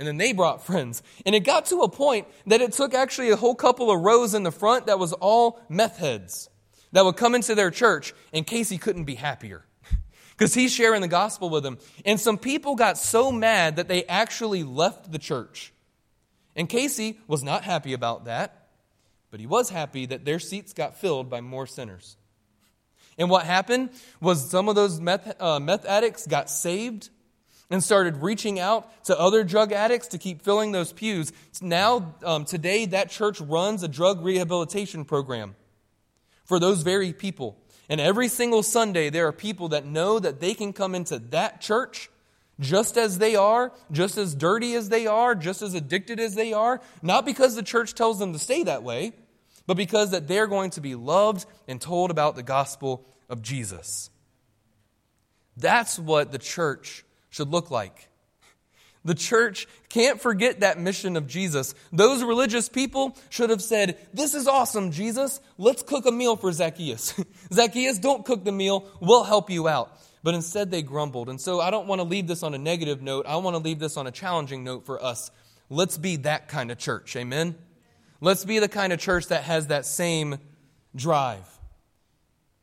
and 0.00 0.08
then 0.08 0.16
they 0.16 0.32
brought 0.32 0.64
friends. 0.64 1.02
And 1.26 1.34
it 1.34 1.40
got 1.40 1.66
to 1.66 1.82
a 1.82 1.88
point 1.88 2.26
that 2.46 2.62
it 2.62 2.72
took 2.72 2.94
actually 2.94 3.28
a 3.30 3.36
whole 3.36 3.54
couple 3.54 3.90
of 3.90 4.00
rows 4.00 4.32
in 4.32 4.42
the 4.42 4.50
front 4.50 4.86
that 4.86 4.98
was 4.98 5.12
all 5.12 5.60
meth 5.68 5.98
heads 5.98 6.48
that 6.92 7.04
would 7.04 7.18
come 7.18 7.34
into 7.34 7.54
their 7.54 7.70
church, 7.70 8.14
and 8.32 8.46
Casey 8.46 8.78
couldn't 8.78 9.04
be 9.04 9.14
happier 9.14 9.66
because 10.30 10.54
he's 10.54 10.72
sharing 10.72 11.02
the 11.02 11.08
gospel 11.08 11.50
with 11.50 11.62
them. 11.62 11.76
And 12.06 12.18
some 12.18 12.38
people 12.38 12.76
got 12.76 12.96
so 12.96 13.30
mad 13.30 13.76
that 13.76 13.88
they 13.88 14.04
actually 14.04 14.64
left 14.64 15.12
the 15.12 15.18
church. 15.18 15.72
And 16.56 16.66
Casey 16.66 17.20
was 17.26 17.44
not 17.44 17.62
happy 17.62 17.92
about 17.92 18.24
that, 18.24 18.68
but 19.30 19.38
he 19.38 19.46
was 19.46 19.68
happy 19.68 20.06
that 20.06 20.24
their 20.24 20.38
seats 20.38 20.72
got 20.72 20.96
filled 20.96 21.28
by 21.28 21.42
more 21.42 21.66
sinners. 21.66 22.16
And 23.18 23.28
what 23.28 23.44
happened 23.44 23.90
was 24.18 24.50
some 24.50 24.70
of 24.70 24.76
those 24.76 24.98
meth, 24.98 25.40
uh, 25.40 25.60
meth 25.60 25.84
addicts 25.84 26.26
got 26.26 26.48
saved 26.48 27.10
and 27.70 27.82
started 27.82 28.16
reaching 28.18 28.58
out 28.58 29.04
to 29.04 29.18
other 29.18 29.44
drug 29.44 29.72
addicts 29.72 30.08
to 30.08 30.18
keep 30.18 30.42
filling 30.42 30.72
those 30.72 30.92
pews. 30.92 31.32
Now, 31.62 32.14
um, 32.24 32.44
today, 32.44 32.84
that 32.86 33.10
church 33.10 33.40
runs 33.40 33.82
a 33.82 33.88
drug 33.88 34.24
rehabilitation 34.24 35.04
program 35.04 35.54
for 36.44 36.58
those 36.58 36.82
very 36.82 37.12
people. 37.12 37.56
And 37.88 38.00
every 38.00 38.28
single 38.28 38.62
Sunday, 38.62 39.08
there 39.08 39.26
are 39.28 39.32
people 39.32 39.68
that 39.68 39.86
know 39.86 40.18
that 40.18 40.40
they 40.40 40.54
can 40.54 40.72
come 40.72 40.94
into 40.94 41.18
that 41.30 41.60
church 41.60 42.10
just 42.58 42.98
as 42.98 43.18
they 43.18 43.36
are, 43.36 43.72
just 43.90 44.18
as 44.18 44.34
dirty 44.34 44.74
as 44.74 44.90
they 44.90 45.06
are, 45.06 45.34
just 45.34 45.62
as 45.62 45.74
addicted 45.74 46.20
as 46.20 46.34
they 46.34 46.52
are, 46.52 46.80
not 47.02 47.24
because 47.24 47.54
the 47.54 47.62
church 47.62 47.94
tells 47.94 48.18
them 48.18 48.32
to 48.32 48.38
stay 48.38 48.62
that 48.64 48.82
way, 48.82 49.12
but 49.66 49.76
because 49.76 50.10
that 50.10 50.28
they're 50.28 50.46
going 50.46 50.70
to 50.70 50.80
be 50.80 50.94
loved 50.94 51.46
and 51.66 51.80
told 51.80 52.10
about 52.10 52.36
the 52.36 52.42
gospel 52.42 53.06
of 53.28 53.40
Jesus. 53.42 54.10
That's 55.56 55.98
what 55.98 56.32
the 56.32 56.38
church 56.38 57.04
should 57.30 57.48
look 57.48 57.70
like. 57.70 58.08
The 59.04 59.14
church 59.14 59.66
can't 59.88 60.20
forget 60.20 60.60
that 60.60 60.78
mission 60.78 61.16
of 61.16 61.26
Jesus. 61.26 61.74
Those 61.90 62.22
religious 62.22 62.68
people 62.68 63.16
should 63.30 63.48
have 63.48 63.62
said, 63.62 63.96
This 64.12 64.34
is 64.34 64.46
awesome, 64.46 64.90
Jesus. 64.90 65.40
Let's 65.56 65.82
cook 65.82 66.04
a 66.04 66.10
meal 66.10 66.36
for 66.36 66.52
Zacchaeus. 66.52 67.14
Zacchaeus, 67.52 67.98
don't 67.98 68.26
cook 68.26 68.44
the 68.44 68.52
meal. 68.52 68.84
We'll 69.00 69.24
help 69.24 69.48
you 69.48 69.68
out. 69.68 69.98
But 70.22 70.34
instead, 70.34 70.70
they 70.70 70.82
grumbled. 70.82 71.30
And 71.30 71.40
so 71.40 71.60
I 71.60 71.70
don't 71.70 71.86
want 71.86 72.00
to 72.00 72.06
leave 72.06 72.26
this 72.26 72.42
on 72.42 72.52
a 72.52 72.58
negative 72.58 73.00
note. 73.00 73.24
I 73.26 73.36
want 73.36 73.54
to 73.54 73.62
leave 73.62 73.78
this 73.78 73.96
on 73.96 74.06
a 74.06 74.10
challenging 74.10 74.64
note 74.64 74.84
for 74.84 75.02
us. 75.02 75.30
Let's 75.70 75.96
be 75.96 76.16
that 76.16 76.48
kind 76.48 76.70
of 76.70 76.76
church. 76.76 77.16
Amen? 77.16 77.54
Let's 78.20 78.44
be 78.44 78.58
the 78.58 78.68
kind 78.68 78.92
of 78.92 78.98
church 78.98 79.28
that 79.28 79.44
has 79.44 79.68
that 79.68 79.86
same 79.86 80.38
drive. 80.94 81.46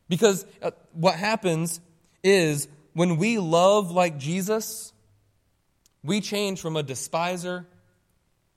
Because 0.07 0.45
uh, 0.61 0.71
what 0.93 1.15
happens 1.15 1.79
is 2.23 2.67
when 2.97 3.17
we 3.17 3.37
love 3.37 3.91
like 3.91 4.17
Jesus, 4.17 4.91
we 6.03 6.19
change 6.19 6.59
from 6.59 6.75
a 6.75 6.81
despiser 6.81 7.63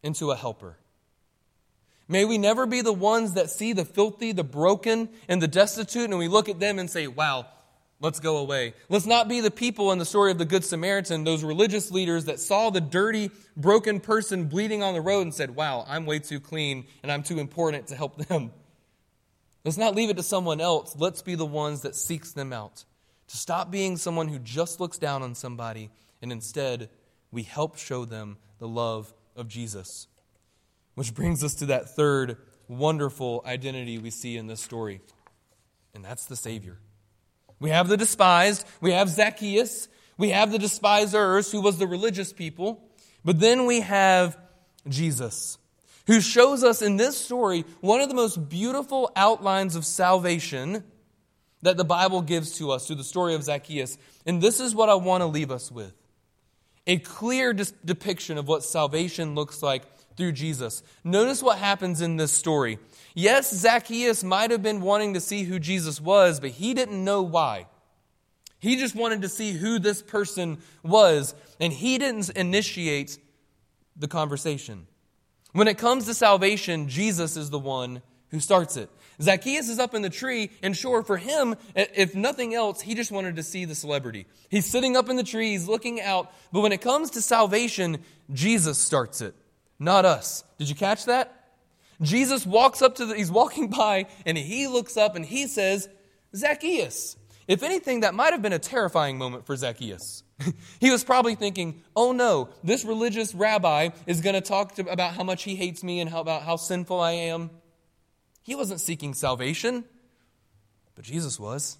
into 0.02 0.30
a 0.30 0.36
helper. 0.36 0.78
May 2.08 2.24
we 2.24 2.38
never 2.38 2.64
be 2.64 2.80
the 2.80 2.90
ones 2.90 3.34
that 3.34 3.50
see 3.50 3.74
the 3.74 3.84
filthy, 3.84 4.32
the 4.32 4.42
broken, 4.42 5.10
and 5.28 5.42
the 5.42 5.46
destitute, 5.46 6.08
and 6.08 6.18
we 6.18 6.26
look 6.26 6.48
at 6.48 6.58
them 6.58 6.78
and 6.78 6.88
say, 6.88 7.06
wow, 7.06 7.48
let's 8.00 8.18
go 8.18 8.38
away. 8.38 8.72
Let's 8.88 9.04
not 9.04 9.28
be 9.28 9.42
the 9.42 9.50
people 9.50 9.92
in 9.92 9.98
the 9.98 10.06
story 10.06 10.30
of 10.30 10.38
the 10.38 10.46
Good 10.46 10.64
Samaritan, 10.64 11.24
those 11.24 11.44
religious 11.44 11.90
leaders 11.90 12.24
that 12.24 12.40
saw 12.40 12.70
the 12.70 12.80
dirty, 12.80 13.30
broken 13.58 14.00
person 14.00 14.46
bleeding 14.46 14.82
on 14.82 14.94
the 14.94 15.02
road 15.02 15.20
and 15.20 15.34
said, 15.34 15.54
wow, 15.54 15.84
I'm 15.86 16.06
way 16.06 16.18
too 16.18 16.40
clean 16.40 16.86
and 17.02 17.12
I'm 17.12 17.22
too 17.22 17.40
important 17.40 17.88
to 17.88 17.94
help 17.94 18.16
them. 18.26 18.52
Let's 19.66 19.76
not 19.76 19.94
leave 19.94 20.08
it 20.08 20.16
to 20.16 20.22
someone 20.22 20.62
else. 20.62 20.96
Let's 20.98 21.20
be 21.20 21.34
the 21.34 21.44
ones 21.44 21.82
that 21.82 21.94
seeks 21.94 22.32
them 22.32 22.54
out. 22.54 22.86
To 23.30 23.36
stop 23.36 23.70
being 23.70 23.96
someone 23.96 24.26
who 24.26 24.40
just 24.40 24.80
looks 24.80 24.98
down 24.98 25.22
on 25.22 25.36
somebody 25.36 25.90
and 26.20 26.32
instead 26.32 26.90
we 27.30 27.44
help 27.44 27.78
show 27.78 28.04
them 28.04 28.38
the 28.58 28.66
love 28.66 29.14
of 29.36 29.46
Jesus. 29.46 30.08
Which 30.96 31.14
brings 31.14 31.44
us 31.44 31.54
to 31.56 31.66
that 31.66 31.94
third 31.94 32.38
wonderful 32.66 33.44
identity 33.46 33.98
we 33.98 34.10
see 34.10 34.36
in 34.36 34.48
this 34.48 34.60
story, 34.60 35.00
and 35.94 36.04
that's 36.04 36.26
the 36.26 36.34
Savior. 36.34 36.78
We 37.60 37.70
have 37.70 37.88
the 37.88 37.96
despised, 37.96 38.66
we 38.80 38.90
have 38.92 39.08
Zacchaeus, 39.08 39.88
we 40.18 40.30
have 40.30 40.50
the 40.50 40.58
despisers, 40.58 41.52
who 41.52 41.60
was 41.60 41.78
the 41.78 41.86
religious 41.86 42.32
people, 42.32 42.82
but 43.24 43.38
then 43.38 43.66
we 43.66 43.80
have 43.80 44.36
Jesus, 44.88 45.56
who 46.08 46.20
shows 46.20 46.64
us 46.64 46.82
in 46.82 46.96
this 46.96 47.16
story 47.16 47.64
one 47.80 48.00
of 48.00 48.08
the 48.08 48.14
most 48.14 48.48
beautiful 48.48 49.12
outlines 49.14 49.76
of 49.76 49.86
salvation 49.86 50.82
that 51.62 51.76
the 51.76 51.84
Bible 51.84 52.22
gives 52.22 52.52
to 52.58 52.70
us 52.70 52.86
through 52.86 52.96
the 52.96 53.04
story 53.04 53.34
of 53.34 53.42
Zacchaeus. 53.42 53.98
And 54.26 54.40
this 54.40 54.60
is 54.60 54.74
what 54.74 54.88
I 54.88 54.94
want 54.94 55.22
to 55.22 55.26
leave 55.26 55.50
us 55.50 55.70
with 55.70 55.94
a 56.86 56.98
clear 56.98 57.52
depiction 57.52 58.38
of 58.38 58.48
what 58.48 58.64
salvation 58.64 59.34
looks 59.34 59.62
like 59.62 59.84
through 60.16 60.32
Jesus. 60.32 60.82
Notice 61.04 61.42
what 61.42 61.58
happens 61.58 62.00
in 62.00 62.16
this 62.16 62.32
story. 62.32 62.78
Yes, 63.14 63.54
Zacchaeus 63.54 64.24
might 64.24 64.50
have 64.50 64.62
been 64.62 64.80
wanting 64.80 65.14
to 65.14 65.20
see 65.20 65.44
who 65.44 65.58
Jesus 65.58 66.00
was, 66.00 66.40
but 66.40 66.50
he 66.50 66.74
didn't 66.74 67.04
know 67.04 67.22
why. 67.22 67.66
He 68.58 68.76
just 68.76 68.94
wanted 68.94 69.22
to 69.22 69.28
see 69.28 69.52
who 69.52 69.78
this 69.78 70.02
person 70.02 70.58
was, 70.82 71.34
and 71.58 71.72
he 71.72 71.96
didn't 71.96 72.30
initiate 72.30 73.18
the 73.96 74.08
conversation. 74.08 74.86
When 75.52 75.68
it 75.68 75.78
comes 75.78 76.06
to 76.06 76.14
salvation, 76.14 76.88
Jesus 76.88 77.36
is 77.36 77.50
the 77.50 77.58
one 77.58 78.02
who 78.30 78.40
starts 78.40 78.76
it. 78.76 78.90
Zacchaeus 79.20 79.68
is 79.68 79.78
up 79.78 79.94
in 79.94 80.02
the 80.02 80.10
tree, 80.10 80.50
and 80.62 80.76
sure, 80.76 81.02
for 81.02 81.18
him, 81.18 81.54
if 81.74 82.14
nothing 82.14 82.54
else, 82.54 82.80
he 82.80 82.94
just 82.94 83.12
wanted 83.12 83.36
to 83.36 83.42
see 83.42 83.66
the 83.66 83.74
celebrity. 83.74 84.26
He's 84.48 84.66
sitting 84.66 84.96
up 84.96 85.08
in 85.08 85.16
the 85.16 85.22
tree, 85.22 85.50
he's 85.50 85.68
looking 85.68 86.00
out, 86.00 86.32
but 86.52 86.60
when 86.60 86.72
it 86.72 86.80
comes 86.80 87.10
to 87.10 87.22
salvation, 87.22 87.98
Jesus 88.32 88.78
starts 88.78 89.20
it, 89.20 89.34
not 89.78 90.04
us. 90.04 90.44
Did 90.58 90.68
you 90.68 90.74
catch 90.74 91.04
that? 91.04 91.40
Jesus 92.00 92.46
walks 92.46 92.80
up 92.80 92.96
to 92.96 93.06
the, 93.06 93.14
he's 93.14 93.30
walking 93.30 93.68
by, 93.70 94.06
and 94.24 94.38
he 94.38 94.66
looks 94.66 94.96
up 94.96 95.16
and 95.16 95.24
he 95.24 95.46
says, 95.46 95.88
Zacchaeus. 96.34 97.16
If 97.46 97.64
anything, 97.64 98.00
that 98.00 98.14
might 98.14 98.32
have 98.32 98.42
been 98.42 98.52
a 98.52 98.60
terrifying 98.60 99.18
moment 99.18 99.44
for 99.44 99.56
Zacchaeus. 99.56 100.22
he 100.80 100.90
was 100.90 101.02
probably 101.02 101.34
thinking, 101.34 101.82
oh 101.96 102.12
no, 102.12 102.48
this 102.62 102.84
religious 102.84 103.34
rabbi 103.34 103.88
is 104.06 104.20
going 104.20 104.34
to 104.34 104.40
talk 104.40 104.78
about 104.78 105.14
how 105.14 105.24
much 105.24 105.42
he 105.42 105.56
hates 105.56 105.82
me 105.82 106.00
and 106.00 106.08
how, 106.08 106.20
about 106.20 106.42
how 106.42 106.56
sinful 106.56 107.00
I 107.00 107.12
am. 107.12 107.50
He 108.50 108.56
wasn't 108.56 108.80
seeking 108.80 109.14
salvation, 109.14 109.84
but 110.96 111.04
Jesus 111.04 111.38
was. 111.38 111.78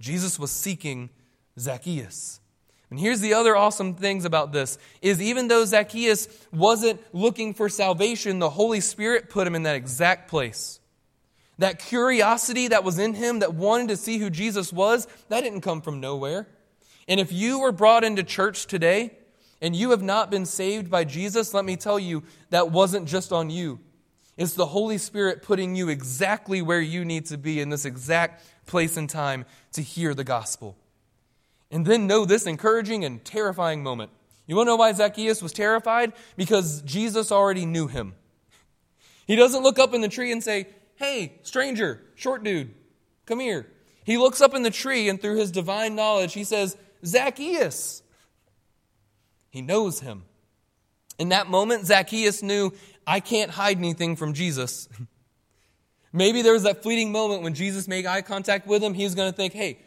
Jesus 0.00 0.38
was 0.38 0.50
seeking 0.50 1.10
Zacchaeus. 1.58 2.40
And 2.88 2.98
here's 2.98 3.20
the 3.20 3.34
other 3.34 3.54
awesome 3.54 3.94
things 3.94 4.24
about 4.24 4.52
this 4.52 4.78
is 5.02 5.20
even 5.20 5.48
though 5.48 5.66
Zacchaeus 5.66 6.28
wasn't 6.50 6.98
looking 7.12 7.52
for 7.52 7.68
salvation, 7.68 8.38
the 8.38 8.48
Holy 8.48 8.80
Spirit 8.80 9.28
put 9.28 9.46
him 9.46 9.54
in 9.54 9.64
that 9.64 9.76
exact 9.76 10.30
place. 10.30 10.80
That 11.58 11.78
curiosity 11.78 12.68
that 12.68 12.82
was 12.82 12.98
in 12.98 13.12
him 13.12 13.40
that 13.40 13.52
wanted 13.52 13.88
to 13.88 13.98
see 13.98 14.16
who 14.16 14.30
Jesus 14.30 14.72
was, 14.72 15.06
that 15.28 15.42
didn't 15.42 15.60
come 15.60 15.82
from 15.82 16.00
nowhere. 16.00 16.48
And 17.06 17.20
if 17.20 17.30
you 17.30 17.60
were 17.60 17.70
brought 17.70 18.02
into 18.02 18.22
church 18.22 18.64
today 18.64 19.10
and 19.60 19.76
you 19.76 19.90
have 19.90 20.02
not 20.02 20.30
been 20.30 20.46
saved 20.46 20.90
by 20.90 21.04
Jesus, 21.04 21.52
let 21.52 21.66
me 21.66 21.76
tell 21.76 21.98
you, 21.98 22.22
that 22.48 22.70
wasn't 22.70 23.06
just 23.06 23.30
on 23.30 23.50
you. 23.50 23.80
It's 24.36 24.54
the 24.54 24.66
Holy 24.66 24.98
Spirit 24.98 25.42
putting 25.42 25.76
you 25.76 25.88
exactly 25.88 26.60
where 26.60 26.80
you 26.80 27.04
need 27.04 27.26
to 27.26 27.38
be 27.38 27.60
in 27.60 27.68
this 27.68 27.84
exact 27.84 28.44
place 28.66 28.96
and 28.96 29.08
time 29.08 29.44
to 29.72 29.82
hear 29.82 30.14
the 30.14 30.24
gospel. 30.24 30.76
And 31.70 31.86
then 31.86 32.06
know 32.06 32.24
this 32.24 32.46
encouraging 32.46 33.04
and 33.04 33.24
terrifying 33.24 33.82
moment. 33.82 34.10
You 34.46 34.56
want 34.56 34.66
to 34.66 34.72
know 34.72 34.76
why 34.76 34.92
Zacchaeus 34.92 35.42
was 35.42 35.52
terrified? 35.52 36.12
Because 36.36 36.82
Jesus 36.82 37.32
already 37.32 37.64
knew 37.64 37.86
him. 37.86 38.14
He 39.26 39.36
doesn't 39.36 39.62
look 39.62 39.78
up 39.78 39.94
in 39.94 40.00
the 40.00 40.08
tree 40.08 40.32
and 40.32 40.42
say, 40.42 40.66
Hey, 40.96 41.40
stranger, 41.42 42.02
short 42.14 42.44
dude, 42.44 42.72
come 43.26 43.40
here. 43.40 43.66
He 44.04 44.18
looks 44.18 44.40
up 44.40 44.54
in 44.54 44.62
the 44.62 44.70
tree 44.70 45.08
and 45.08 45.20
through 45.20 45.36
his 45.36 45.50
divine 45.50 45.94
knowledge, 45.94 46.34
he 46.34 46.44
says, 46.44 46.76
Zacchaeus. 47.04 48.02
He 49.50 49.62
knows 49.62 50.00
him. 50.00 50.24
In 51.18 51.28
that 51.30 51.48
moment, 51.48 51.86
Zacchaeus 51.86 52.42
knew, 52.42 52.72
I 53.06 53.20
can't 53.20 53.50
hide 53.50 53.78
anything 53.78 54.16
from 54.16 54.34
Jesus. 54.34 54.88
Maybe 56.12 56.42
there 56.42 56.52
was 56.52 56.62
that 56.62 56.82
fleeting 56.82 57.12
moment 57.12 57.42
when 57.42 57.54
Jesus 57.54 57.88
made 57.88 58.06
eye 58.06 58.22
contact 58.22 58.66
with 58.66 58.82
him. 58.82 58.94
He's 58.94 59.14
going 59.14 59.30
to 59.30 59.36
think, 59.36 59.52
hey, 59.52 59.80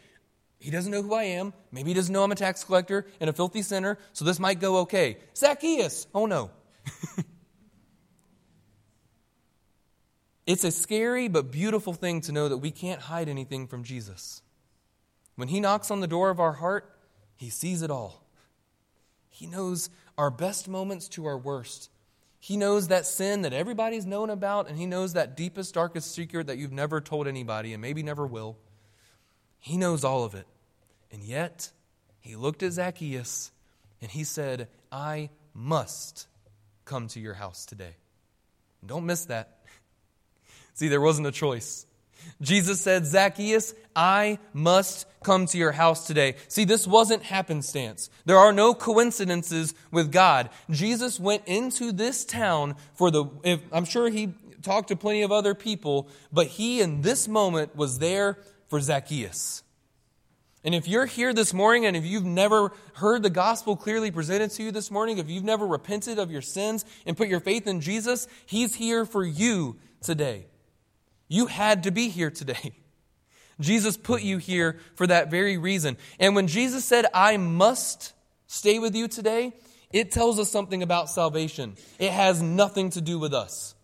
he 0.58 0.70
doesn't 0.70 0.92
know 0.92 1.02
who 1.02 1.14
I 1.14 1.24
am. 1.24 1.52
Maybe 1.70 1.90
he 1.90 1.94
doesn't 1.94 2.12
know 2.12 2.22
I'm 2.24 2.32
a 2.32 2.34
tax 2.34 2.64
collector 2.64 3.06
and 3.20 3.30
a 3.30 3.32
filthy 3.32 3.62
sinner, 3.62 3.98
so 4.12 4.24
this 4.24 4.38
might 4.38 4.60
go 4.60 4.78
okay. 4.80 5.18
Zacchaeus, 5.36 6.06
oh 6.14 6.26
no. 6.26 6.50
it's 10.46 10.64
a 10.64 10.70
scary 10.70 11.28
but 11.28 11.50
beautiful 11.50 11.94
thing 11.94 12.20
to 12.22 12.32
know 12.32 12.48
that 12.48 12.58
we 12.58 12.70
can't 12.72 13.00
hide 13.00 13.28
anything 13.28 13.66
from 13.66 13.84
Jesus. 13.84 14.42
When 15.36 15.48
he 15.48 15.60
knocks 15.60 15.90
on 15.90 16.00
the 16.00 16.08
door 16.08 16.30
of 16.30 16.40
our 16.40 16.54
heart, 16.54 16.92
he 17.36 17.50
sees 17.50 17.82
it 17.82 17.90
all. 17.90 18.26
He 19.28 19.46
knows 19.46 19.88
our 20.18 20.30
best 20.30 20.68
moments 20.68 21.08
to 21.10 21.24
our 21.26 21.38
worst. 21.38 21.90
He 22.40 22.56
knows 22.56 22.88
that 22.88 23.06
sin 23.06 23.42
that 23.42 23.52
everybody's 23.52 24.04
known 24.04 24.30
about, 24.30 24.68
and 24.68 24.76
He 24.76 24.84
knows 24.84 25.14
that 25.14 25.36
deepest, 25.36 25.74
darkest 25.74 26.12
secret 26.12 26.48
that 26.48 26.58
you've 26.58 26.72
never 26.72 27.00
told 27.00 27.26
anybody 27.26 27.72
and 27.72 27.80
maybe 27.80 28.02
never 28.02 28.26
will. 28.26 28.58
He 29.60 29.76
knows 29.76 30.04
all 30.04 30.24
of 30.24 30.34
it. 30.34 30.46
And 31.10 31.22
yet, 31.22 31.70
He 32.20 32.36
looked 32.36 32.62
at 32.62 32.72
Zacchaeus 32.72 33.52
and 34.02 34.10
He 34.10 34.24
said, 34.24 34.68
I 34.92 35.30
must 35.54 36.26
come 36.84 37.08
to 37.08 37.20
your 37.20 37.34
house 37.34 37.64
today. 37.64 37.96
Don't 38.84 39.06
miss 39.06 39.24
that. 39.26 39.58
See, 40.74 40.88
there 40.88 41.00
wasn't 41.00 41.26
a 41.26 41.32
choice. 41.32 41.86
Jesus 42.40 42.80
said, 42.80 43.06
Zacchaeus, 43.06 43.74
I 43.94 44.38
must 44.52 45.06
come 45.22 45.46
to 45.46 45.58
your 45.58 45.72
house 45.72 46.06
today. 46.06 46.36
See, 46.48 46.64
this 46.64 46.86
wasn't 46.86 47.24
happenstance. 47.24 48.10
There 48.24 48.38
are 48.38 48.52
no 48.52 48.74
coincidences 48.74 49.74
with 49.90 50.12
God. 50.12 50.50
Jesus 50.70 51.18
went 51.18 51.42
into 51.46 51.92
this 51.92 52.24
town 52.24 52.76
for 52.94 53.10
the, 53.10 53.24
if, 53.42 53.60
I'm 53.72 53.84
sure 53.84 54.08
he 54.08 54.34
talked 54.62 54.88
to 54.88 54.96
plenty 54.96 55.22
of 55.22 55.32
other 55.32 55.54
people, 55.54 56.08
but 56.32 56.46
he 56.46 56.80
in 56.80 57.02
this 57.02 57.26
moment 57.26 57.74
was 57.74 57.98
there 57.98 58.38
for 58.68 58.80
Zacchaeus. 58.80 59.62
And 60.64 60.74
if 60.74 60.88
you're 60.88 61.06
here 61.06 61.32
this 61.32 61.54
morning 61.54 61.86
and 61.86 61.96
if 61.96 62.04
you've 62.04 62.24
never 62.24 62.72
heard 62.94 63.22
the 63.22 63.30
gospel 63.30 63.76
clearly 63.76 64.10
presented 64.10 64.50
to 64.52 64.64
you 64.64 64.72
this 64.72 64.90
morning, 64.90 65.18
if 65.18 65.28
you've 65.30 65.44
never 65.44 65.66
repented 65.66 66.18
of 66.18 66.30
your 66.30 66.42
sins 66.42 66.84
and 67.06 67.16
put 67.16 67.28
your 67.28 67.40
faith 67.40 67.66
in 67.66 67.80
Jesus, 67.80 68.26
he's 68.44 68.74
here 68.74 69.04
for 69.04 69.24
you 69.24 69.76
today. 70.02 70.46
You 71.28 71.46
had 71.46 71.84
to 71.84 71.90
be 71.90 72.08
here 72.08 72.30
today. 72.30 72.72
Jesus 73.60 73.96
put 73.96 74.22
you 74.22 74.38
here 74.38 74.78
for 74.94 75.06
that 75.06 75.30
very 75.30 75.58
reason. 75.58 75.96
And 76.18 76.34
when 76.34 76.46
Jesus 76.46 76.84
said, 76.84 77.06
I 77.12 77.36
must 77.36 78.12
stay 78.46 78.78
with 78.78 78.94
you 78.94 79.08
today, 79.08 79.52
it 79.90 80.10
tells 80.10 80.38
us 80.38 80.50
something 80.50 80.82
about 80.82 81.10
salvation. 81.10 81.76
It 81.98 82.12
has 82.12 82.42
nothing 82.42 82.90
to 82.90 83.00
do 83.00 83.18
with 83.18 83.34
us. 83.34 83.74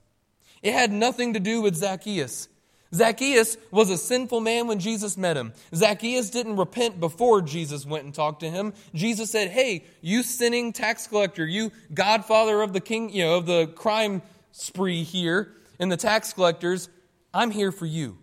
It 0.62 0.72
had 0.72 0.92
nothing 0.92 1.34
to 1.34 1.40
do 1.40 1.60
with 1.60 1.74
Zacchaeus. 1.74 2.48
Zacchaeus 2.94 3.56
was 3.72 3.90
a 3.90 3.98
sinful 3.98 4.40
man 4.40 4.68
when 4.68 4.78
Jesus 4.78 5.16
met 5.18 5.36
him. 5.36 5.52
Zacchaeus 5.74 6.30
didn't 6.30 6.56
repent 6.56 7.00
before 7.00 7.42
Jesus 7.42 7.84
went 7.84 8.04
and 8.04 8.14
talked 8.14 8.40
to 8.40 8.50
him. 8.50 8.72
Jesus 8.94 9.30
said, 9.30 9.50
Hey, 9.50 9.84
you 10.00 10.22
sinning 10.22 10.72
tax 10.72 11.08
collector, 11.08 11.44
you 11.44 11.72
godfather 11.92 12.62
of 12.62 12.72
the 12.72 12.80
king, 12.80 13.10
you 13.10 13.24
know, 13.24 13.36
of 13.36 13.46
the 13.46 13.66
crime 13.66 14.22
spree 14.52 15.02
here 15.02 15.52
and 15.80 15.90
the 15.90 15.96
tax 15.96 16.32
collectors, 16.32 16.88
I'm 17.34 17.50
here 17.50 17.72
for 17.72 17.84
you. 17.84 18.18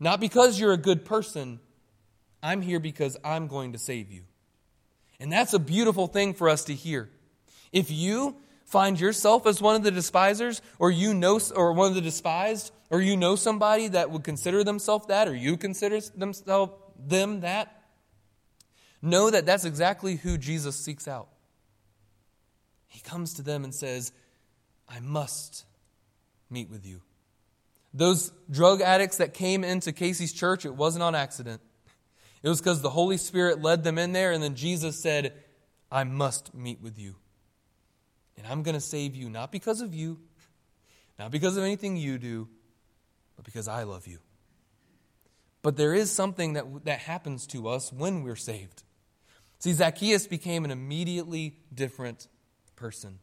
Not 0.00 0.20
because 0.20 0.58
you're 0.58 0.72
a 0.72 0.78
good 0.78 1.04
person, 1.04 1.60
I'm 2.42 2.60
here 2.60 2.80
because 2.80 3.16
I'm 3.24 3.46
going 3.46 3.72
to 3.72 3.78
save 3.78 4.10
you. 4.10 4.24
And 5.20 5.30
that's 5.32 5.54
a 5.54 5.58
beautiful 5.58 6.06
thing 6.06 6.34
for 6.34 6.48
us 6.48 6.64
to 6.64 6.74
hear. 6.74 7.10
If 7.72 7.90
you 7.90 8.36
find 8.64 8.98
yourself 8.98 9.46
as 9.46 9.60
one 9.60 9.76
of 9.76 9.82
the 9.82 9.90
despisers, 9.90 10.62
or 10.78 10.90
you 10.90 11.14
know, 11.14 11.38
or 11.54 11.72
one 11.72 11.88
of 11.88 11.94
the 11.94 12.00
despised, 12.00 12.72
or 12.88 13.00
you 13.00 13.16
know 13.16 13.36
somebody 13.36 13.88
that 13.88 14.10
would 14.10 14.24
consider 14.24 14.64
themselves 14.64 15.06
that, 15.06 15.28
or 15.28 15.34
you 15.34 15.56
consider 15.56 16.00
themselves 16.00 16.72
them 16.98 17.40
that, 17.40 17.82
know 19.02 19.30
that 19.30 19.46
that's 19.46 19.64
exactly 19.64 20.16
who 20.16 20.38
Jesus 20.38 20.76
seeks 20.76 21.06
out. 21.06 21.28
He 22.88 23.00
comes 23.00 23.34
to 23.34 23.42
them 23.42 23.64
and 23.64 23.74
says, 23.74 24.12
I 24.88 25.00
must 25.00 25.64
meet 26.50 26.68
with 26.68 26.84
you. 26.84 27.02
Those 27.92 28.32
drug 28.50 28.80
addicts 28.80 29.16
that 29.16 29.34
came 29.34 29.64
into 29.64 29.92
Casey's 29.92 30.32
church, 30.32 30.64
it 30.64 30.74
wasn't 30.74 31.02
on 31.02 31.14
accident. 31.14 31.60
It 32.42 32.48
was 32.48 32.60
because 32.60 32.80
the 32.80 32.90
Holy 32.90 33.16
Spirit 33.16 33.60
led 33.60 33.84
them 33.84 33.98
in 33.98 34.12
there, 34.12 34.32
and 34.32 34.42
then 34.42 34.54
Jesus 34.54 35.00
said, 35.00 35.34
I 35.90 36.04
must 36.04 36.54
meet 36.54 36.80
with 36.80 36.98
you. 36.98 37.16
And 38.38 38.46
I'm 38.46 38.62
going 38.62 38.74
to 38.74 38.80
save 38.80 39.14
you, 39.14 39.28
not 39.28 39.52
because 39.52 39.80
of 39.80 39.94
you, 39.94 40.18
not 41.18 41.30
because 41.30 41.56
of 41.56 41.64
anything 41.64 41.96
you 41.96 42.16
do, 42.16 42.48
but 43.36 43.44
because 43.44 43.68
I 43.68 43.82
love 43.82 44.06
you. 44.06 44.18
But 45.62 45.76
there 45.76 45.92
is 45.92 46.10
something 46.10 46.54
that, 46.54 46.84
that 46.84 47.00
happens 47.00 47.46
to 47.48 47.68
us 47.68 47.92
when 47.92 48.22
we're 48.22 48.36
saved. 48.36 48.82
See, 49.58 49.74
Zacchaeus 49.74 50.26
became 50.26 50.64
an 50.64 50.70
immediately 50.70 51.56
different 51.74 52.28
person. 52.76 53.18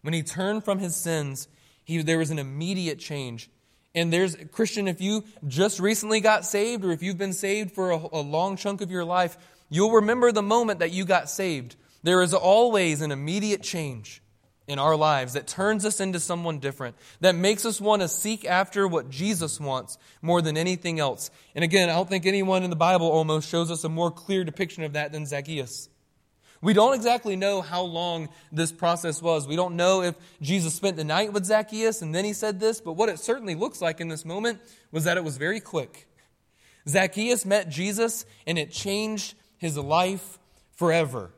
When 0.00 0.14
he 0.14 0.22
turned 0.22 0.64
from 0.64 0.78
his 0.78 0.96
sins, 0.96 1.48
he, 1.84 2.00
there 2.00 2.16
was 2.16 2.30
an 2.30 2.38
immediate 2.38 2.98
change. 2.98 3.50
And 3.94 4.12
there's, 4.12 4.36
Christian, 4.52 4.86
if 4.86 5.00
you 5.00 5.24
just 5.46 5.80
recently 5.80 6.20
got 6.20 6.44
saved 6.44 6.84
or 6.84 6.92
if 6.92 7.02
you've 7.02 7.18
been 7.18 7.32
saved 7.32 7.72
for 7.72 7.90
a, 7.90 7.96
a 8.12 8.20
long 8.20 8.56
chunk 8.56 8.80
of 8.80 8.90
your 8.90 9.04
life, 9.04 9.36
you'll 9.68 9.92
remember 9.92 10.30
the 10.30 10.42
moment 10.42 10.78
that 10.78 10.92
you 10.92 11.04
got 11.04 11.28
saved. 11.28 11.76
There 12.02 12.22
is 12.22 12.32
always 12.32 13.00
an 13.00 13.10
immediate 13.10 13.62
change 13.62 14.22
in 14.70 14.78
our 14.78 14.94
lives 14.94 15.32
that 15.32 15.48
turns 15.48 15.84
us 15.84 16.00
into 16.00 16.20
someone 16.20 16.60
different, 16.60 16.94
that 17.18 17.34
makes 17.34 17.66
us 17.66 17.80
want 17.80 18.02
to 18.02 18.08
seek 18.08 18.44
after 18.44 18.86
what 18.86 19.10
Jesus 19.10 19.58
wants 19.58 19.98
more 20.22 20.40
than 20.40 20.56
anything 20.56 21.00
else. 21.00 21.32
And 21.56 21.64
again, 21.64 21.90
I 21.90 21.94
don't 21.94 22.08
think 22.08 22.24
anyone 22.24 22.62
in 22.62 22.70
the 22.70 22.76
Bible 22.76 23.08
almost 23.08 23.48
shows 23.48 23.72
us 23.72 23.82
a 23.82 23.88
more 23.88 24.12
clear 24.12 24.44
depiction 24.44 24.84
of 24.84 24.92
that 24.92 25.10
than 25.10 25.26
Zacchaeus. 25.26 25.88
We 26.62 26.74
don't 26.74 26.94
exactly 26.94 27.36
know 27.36 27.62
how 27.62 27.82
long 27.82 28.28
this 28.52 28.70
process 28.70 29.22
was. 29.22 29.48
We 29.48 29.56
don't 29.56 29.76
know 29.76 30.02
if 30.02 30.14
Jesus 30.42 30.74
spent 30.74 30.96
the 30.96 31.04
night 31.04 31.32
with 31.32 31.46
Zacchaeus 31.46 32.02
and 32.02 32.14
then 32.14 32.24
he 32.24 32.34
said 32.34 32.60
this, 32.60 32.80
but 32.80 32.92
what 32.92 33.08
it 33.08 33.18
certainly 33.18 33.54
looks 33.54 33.80
like 33.80 34.00
in 34.00 34.08
this 34.08 34.26
moment 34.26 34.60
was 34.92 35.04
that 35.04 35.16
it 35.16 35.24
was 35.24 35.38
very 35.38 35.60
quick. 35.60 36.06
Zacchaeus 36.86 37.46
met 37.46 37.70
Jesus 37.70 38.26
and 38.46 38.58
it 38.58 38.70
changed 38.70 39.34
his 39.56 39.78
life 39.78 40.38
forever. 40.74 41.30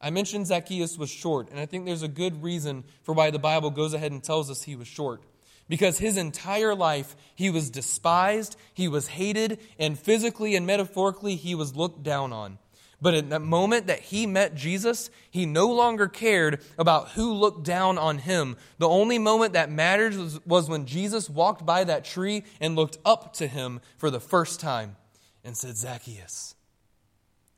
I 0.00 0.10
mentioned 0.10 0.46
Zacchaeus 0.46 0.98
was 0.98 1.10
short, 1.10 1.50
and 1.50 1.58
I 1.58 1.66
think 1.66 1.86
there's 1.86 2.02
a 2.02 2.08
good 2.08 2.42
reason 2.42 2.84
for 3.02 3.12
why 3.12 3.30
the 3.30 3.38
Bible 3.38 3.70
goes 3.70 3.94
ahead 3.94 4.12
and 4.12 4.22
tells 4.22 4.50
us 4.50 4.62
he 4.62 4.76
was 4.76 4.86
short. 4.86 5.22
Because 5.68 5.98
his 5.98 6.16
entire 6.16 6.74
life, 6.74 7.16
he 7.34 7.50
was 7.50 7.70
despised, 7.70 8.56
he 8.72 8.86
was 8.86 9.08
hated, 9.08 9.58
and 9.78 9.98
physically 9.98 10.54
and 10.54 10.66
metaphorically, 10.66 11.34
he 11.34 11.54
was 11.54 11.74
looked 11.74 12.02
down 12.02 12.32
on. 12.32 12.58
But 13.00 13.14
in 13.14 13.28
the 13.28 13.38
moment 13.38 13.88
that 13.88 14.00
he 14.00 14.26
met 14.26 14.54
Jesus, 14.54 15.10
he 15.30 15.44
no 15.44 15.68
longer 15.68 16.08
cared 16.08 16.62
about 16.78 17.10
who 17.10 17.32
looked 17.32 17.64
down 17.64 17.98
on 17.98 18.18
him. 18.18 18.56
The 18.78 18.88
only 18.88 19.18
moment 19.18 19.52
that 19.52 19.70
mattered 19.70 20.14
was, 20.14 20.44
was, 20.46 20.68
when 20.68 20.86
Jesus 20.86 21.28
walked 21.28 21.66
by 21.66 21.84
that 21.84 22.04
tree 22.04 22.44
and 22.58 22.74
looked 22.74 22.96
up 23.04 23.34
to 23.34 23.46
him 23.46 23.80
for 23.98 24.10
the 24.10 24.20
first 24.20 24.60
time 24.60 24.96
and 25.44 25.56
said, 25.56 25.76
Zacchaeus, 25.76 26.54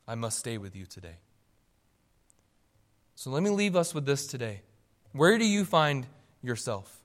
I 0.07 0.15
must 0.15 0.39
stay 0.39 0.57
with 0.57 0.75
you 0.75 0.85
today. 0.85 1.17
So 3.15 3.29
let 3.29 3.41
me 3.41 3.49
leave 3.49 3.75
us 3.75 3.93
with 3.93 4.05
this 4.05 4.27
today. 4.27 4.61
Where 5.13 5.37
do 5.37 5.45
you 5.45 5.63
find 5.63 6.05
yourself? 6.41 7.01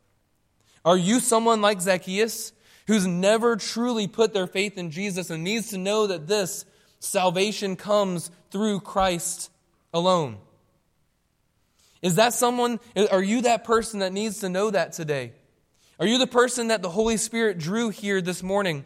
Are 0.85 0.97
you 0.97 1.21
someone 1.21 1.61
like 1.61 1.81
Zacchaeus 1.81 2.53
who's 2.87 3.07
never 3.07 3.57
truly 3.57 4.07
put 4.07 4.35
their 4.35 4.47
faith 4.47 4.77
in 4.77 4.91
Jesus 4.91 5.31
and 5.31 5.43
needs 5.43 5.71
to 5.71 5.79
know 5.79 6.07
that 6.07 6.27
this 6.27 6.65
salvation 7.05 7.77
comes 7.77 8.31
through 8.51 8.81
Christ 8.81 9.51
alone? 9.93 10.39
Is 12.03 12.17
that 12.17 12.35
someone, 12.35 12.81
are 13.11 13.23
you 13.23 13.43
that 13.43 13.65
person 13.65 14.01
that 14.01 14.13
needs 14.13 14.41
to 14.41 14.49
know 14.49 14.71
that 14.71 14.93
today? 14.93 15.33
Are 15.99 16.07
you 16.07 16.19
the 16.19 16.27
person 16.27 16.69
that 16.69 16.83
the 16.83 16.91
Holy 16.91 17.17
Spirit 17.17 17.59
drew 17.59 17.89
here 17.89 18.21
this 18.21 18.43
morning? 18.43 18.85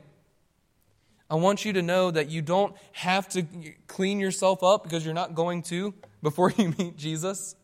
I 1.31 1.35
want 1.35 1.65
you 1.65 1.75
to 1.75 1.83
know 1.83 2.11
that 2.11 2.31
you 2.31 2.43
don't 2.43 2.75
have 2.93 3.29
to 3.31 3.45
clean 3.87 4.21
yourself 4.21 4.63
up 4.63 4.83
because 4.83 5.05
you're 5.05 5.15
not 5.15 5.35
going 5.35 5.63
to 5.65 5.95
before 6.23 6.51
you 6.57 6.75
meet 6.79 6.97
Jesus. 6.97 7.55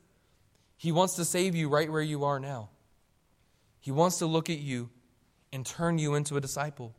He 0.77 0.93
wants 0.93 1.14
to 1.17 1.25
save 1.25 1.55
you 1.55 1.69
right 1.69 1.90
where 1.90 2.03
you 2.03 2.25
are 2.25 2.40
now. 2.40 2.71
He 3.81 3.90
wants 3.90 4.19
to 4.19 4.27
look 4.27 4.51
at 4.51 4.59
you 4.59 4.90
and 5.53 5.64
turn 5.64 5.99
you 5.99 6.14
into 6.14 6.37
a 6.37 6.40
disciple. 6.40 6.95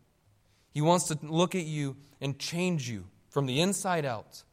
He 0.71 0.81
wants 0.81 1.05
to 1.09 1.17
look 1.21 1.55
at 1.55 1.65
you 1.65 1.97
and 2.21 2.37
change 2.39 2.89
you 2.89 3.05
from 3.35 3.47
the 3.47 3.59
inside 3.59 4.05
out. 4.05 4.43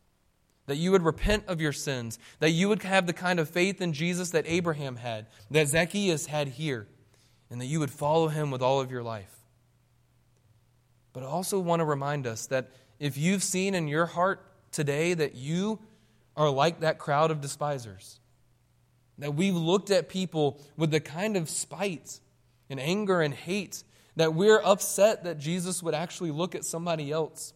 That 0.66 0.74
you 0.74 0.90
would 0.90 1.04
repent 1.04 1.44
of 1.46 1.60
your 1.60 1.72
sins, 1.72 2.18
that 2.40 2.50
you 2.50 2.68
would 2.68 2.82
have 2.82 3.06
the 3.06 3.12
kind 3.12 3.38
of 3.38 3.48
faith 3.48 3.80
in 3.80 3.92
Jesus 3.92 4.30
that 4.30 4.44
Abraham 4.48 4.96
had, 4.96 5.28
that 5.52 5.68
Zacchaeus 5.68 6.26
had 6.26 6.48
here, 6.48 6.88
and 7.48 7.60
that 7.60 7.66
you 7.66 7.78
would 7.78 7.92
follow 7.92 8.26
him 8.26 8.50
with 8.50 8.60
all 8.60 8.80
of 8.80 8.90
your 8.90 9.04
life. 9.04 9.32
But 11.12 11.22
I 11.22 11.26
also 11.26 11.60
want 11.60 11.78
to 11.78 11.84
remind 11.84 12.26
us 12.26 12.46
that 12.48 12.70
if 12.98 13.16
you've 13.16 13.44
seen 13.44 13.76
in 13.76 13.86
your 13.86 14.06
heart 14.06 14.44
today 14.72 15.14
that 15.14 15.36
you 15.36 15.78
are 16.36 16.50
like 16.50 16.80
that 16.80 16.98
crowd 16.98 17.30
of 17.30 17.40
despisers, 17.40 18.18
that 19.18 19.36
we've 19.36 19.54
looked 19.54 19.92
at 19.92 20.08
people 20.08 20.60
with 20.76 20.90
the 20.90 20.98
kind 20.98 21.36
of 21.36 21.48
spite 21.48 22.18
and 22.68 22.80
anger 22.80 23.20
and 23.20 23.32
hate 23.32 23.84
that 24.16 24.34
we're 24.34 24.60
upset 24.60 25.22
that 25.22 25.38
Jesus 25.38 25.84
would 25.84 25.94
actually 25.94 26.32
look 26.32 26.56
at 26.56 26.64
somebody 26.64 27.12
else 27.12 27.52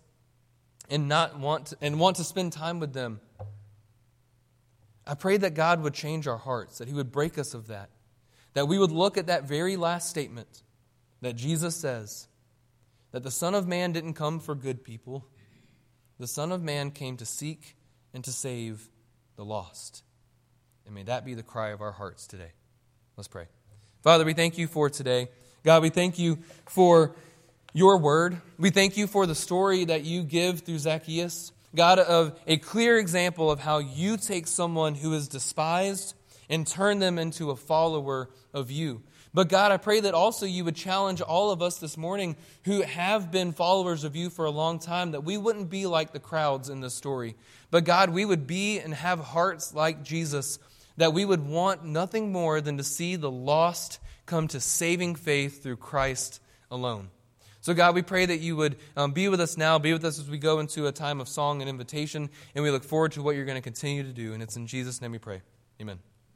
and 0.91 1.09
not 1.09 1.39
want 1.39 1.67
to, 1.67 1.77
and 1.81 1.99
want 1.99 2.17
to 2.17 2.25
spend 2.25 2.53
time 2.53 2.81
with 2.81 2.93
them. 2.93 3.21
I 5.07 5.15
pray 5.15 5.37
that 5.37 5.55
God 5.55 5.83
would 5.83 5.95
change 5.95 6.27
our 6.27 6.37
hearts, 6.37 6.79
that 6.79 6.89
He 6.89 6.95
would 6.95 7.13
break 7.13 7.39
us 7.39 7.55
of 7.55 7.69
that, 7.69 7.91
that 8.55 8.67
we 8.67 8.79
would 8.79 8.91
look 8.91 9.17
at 9.17 9.27
that 9.29 9.45
very 9.45 9.77
last 9.77 10.11
statement 10.11 10.63
that 11.23 11.35
Jesus 11.35 11.77
says 11.77 12.29
that 13.13 13.23
the 13.23 13.31
Son 13.31 13.55
of 13.55 13.67
Man 13.67 13.93
didn't 13.93 14.15
come 14.15 14.41
for 14.41 14.55
good 14.55 14.85
people. 14.85 15.27
The 16.19 16.27
Son 16.27 16.53
of 16.53 16.63
Man 16.63 16.91
came 16.91 17.17
to 17.19 17.27
seek 17.27 17.77
and 18.13 18.25
to 18.25 18.33
save 18.33 18.89
the 19.37 19.45
lost. 19.45 20.03
And 20.85 20.95
may 20.95 21.03
that 21.05 21.25
be 21.25 21.35
the 21.35 21.43
cry 21.43 21.71
of 21.71 21.81
our 21.81 21.93
hearts 21.93 22.27
today. 22.27 22.53
Let's 23.17 23.29
pray. 23.29 23.47
Father, 24.03 24.25
we 24.25 24.35
thank 24.35 24.59
you 24.59 24.67
for 24.67 24.91
today. 24.91 25.29
God, 25.65 25.83
we 25.83 25.89
thank 25.89 26.19
you 26.19 26.39
for 26.67 27.17
your 27.73 27.99
word. 27.99 28.41
We 28.59 28.71
thank 28.71 28.97
you 28.97 29.07
for 29.07 29.27
the 29.27 29.35
story 29.35 29.85
that 29.85 30.05
you 30.05 30.23
give 30.23 30.61
through 30.61 30.79
Zacchaeus. 30.79 31.53
God, 31.75 31.99
of 31.99 32.41
a 32.47 32.57
clear 32.57 32.99
example 32.99 33.51
of 33.51 33.61
how 33.61 33.79
you 33.79 34.17
take 34.17 34.47
someone 34.47 34.95
who 34.95 35.13
is 35.13 35.29
despised 35.29 36.15
and 36.49 36.67
turn 36.67 37.01
them 37.01 37.19
into 37.19 37.51
a 37.51 37.57
follower 37.57 38.31
of 38.55 38.71
you. 38.71 39.03
But 39.35 39.51
God, 39.51 39.71
I 39.71 39.77
pray 39.77 40.01
that 40.01 40.15
also 40.15 40.47
you 40.47 40.65
would 40.65 40.77
challenge 40.77 41.21
all 41.21 41.51
of 41.51 41.61
us 41.61 41.77
this 41.79 41.99
morning 41.99 42.37
who 42.65 42.81
have 42.81 43.31
been 43.31 43.53
followers 43.53 44.05
of 44.05 44.17
you 44.17 44.31
for 44.31 44.47
a 44.47 44.51
long 44.51 44.79
time, 44.79 45.11
that 45.11 45.25
we 45.25 45.37
wouldn't 45.37 45.69
be 45.69 45.87
like 45.87 46.13
the 46.13 46.19
crowds 46.19 46.71
in 46.71 46.81
this 46.81 46.95
story. 46.95 47.37
But 47.71 47.85
God, 47.85 48.09
we 48.09 48.25
would 48.25 48.47
be 48.47 48.79
and 48.79 48.95
have 48.95 49.21
hearts 49.21 49.75
like 49.75 50.03
Jesus, 50.03 50.59
that 50.97 51.13
we 51.13 51.27
would 51.27 51.47
want 51.47 51.85
nothing 51.85 52.33
more 52.33 52.63
than 52.63 52.79
to 52.79 52.85
see 52.85 53.17
the 53.17 53.31
lost 53.31 53.99
come 54.25 54.49
to 54.49 54.61
saving 54.61 55.17
faith 55.17 55.63
through 55.63 55.77
Christ 55.77 56.41
alone. 56.71 57.11
So, 57.67 57.75
God, 57.75 57.97
we 57.97 58.03
pray 58.03 58.27
that 58.27 58.37
you 58.37 58.55
would 58.55 58.77
um, 58.97 59.11
be 59.11 59.29
with 59.29 59.41
us 59.41 59.57
now, 59.57 59.77
be 59.77 59.93
with 59.93 60.05
us 60.05 60.21
as 60.21 60.31
we 60.31 60.39
go 60.39 60.61
into 60.61 60.87
a 60.87 60.93
time 60.93 61.21
of 61.21 61.27
song 61.27 61.63
and 61.63 61.69
invitation, 61.69 62.31
and 62.55 62.63
we 62.63 62.71
look 62.71 62.85
forward 62.85 63.11
to 63.11 63.23
what 63.23 63.35
you're 63.35 63.45
going 63.45 63.57
to 63.57 63.61
continue 63.61 64.05
to 64.05 64.13
do. 64.13 64.35
And 64.35 64.41
it's 64.41 64.55
in 64.55 64.69
Jesus' 64.69 65.03
name 65.03 65.11
we 65.11 65.19
pray. 65.19 65.43
Amen. 65.81 65.99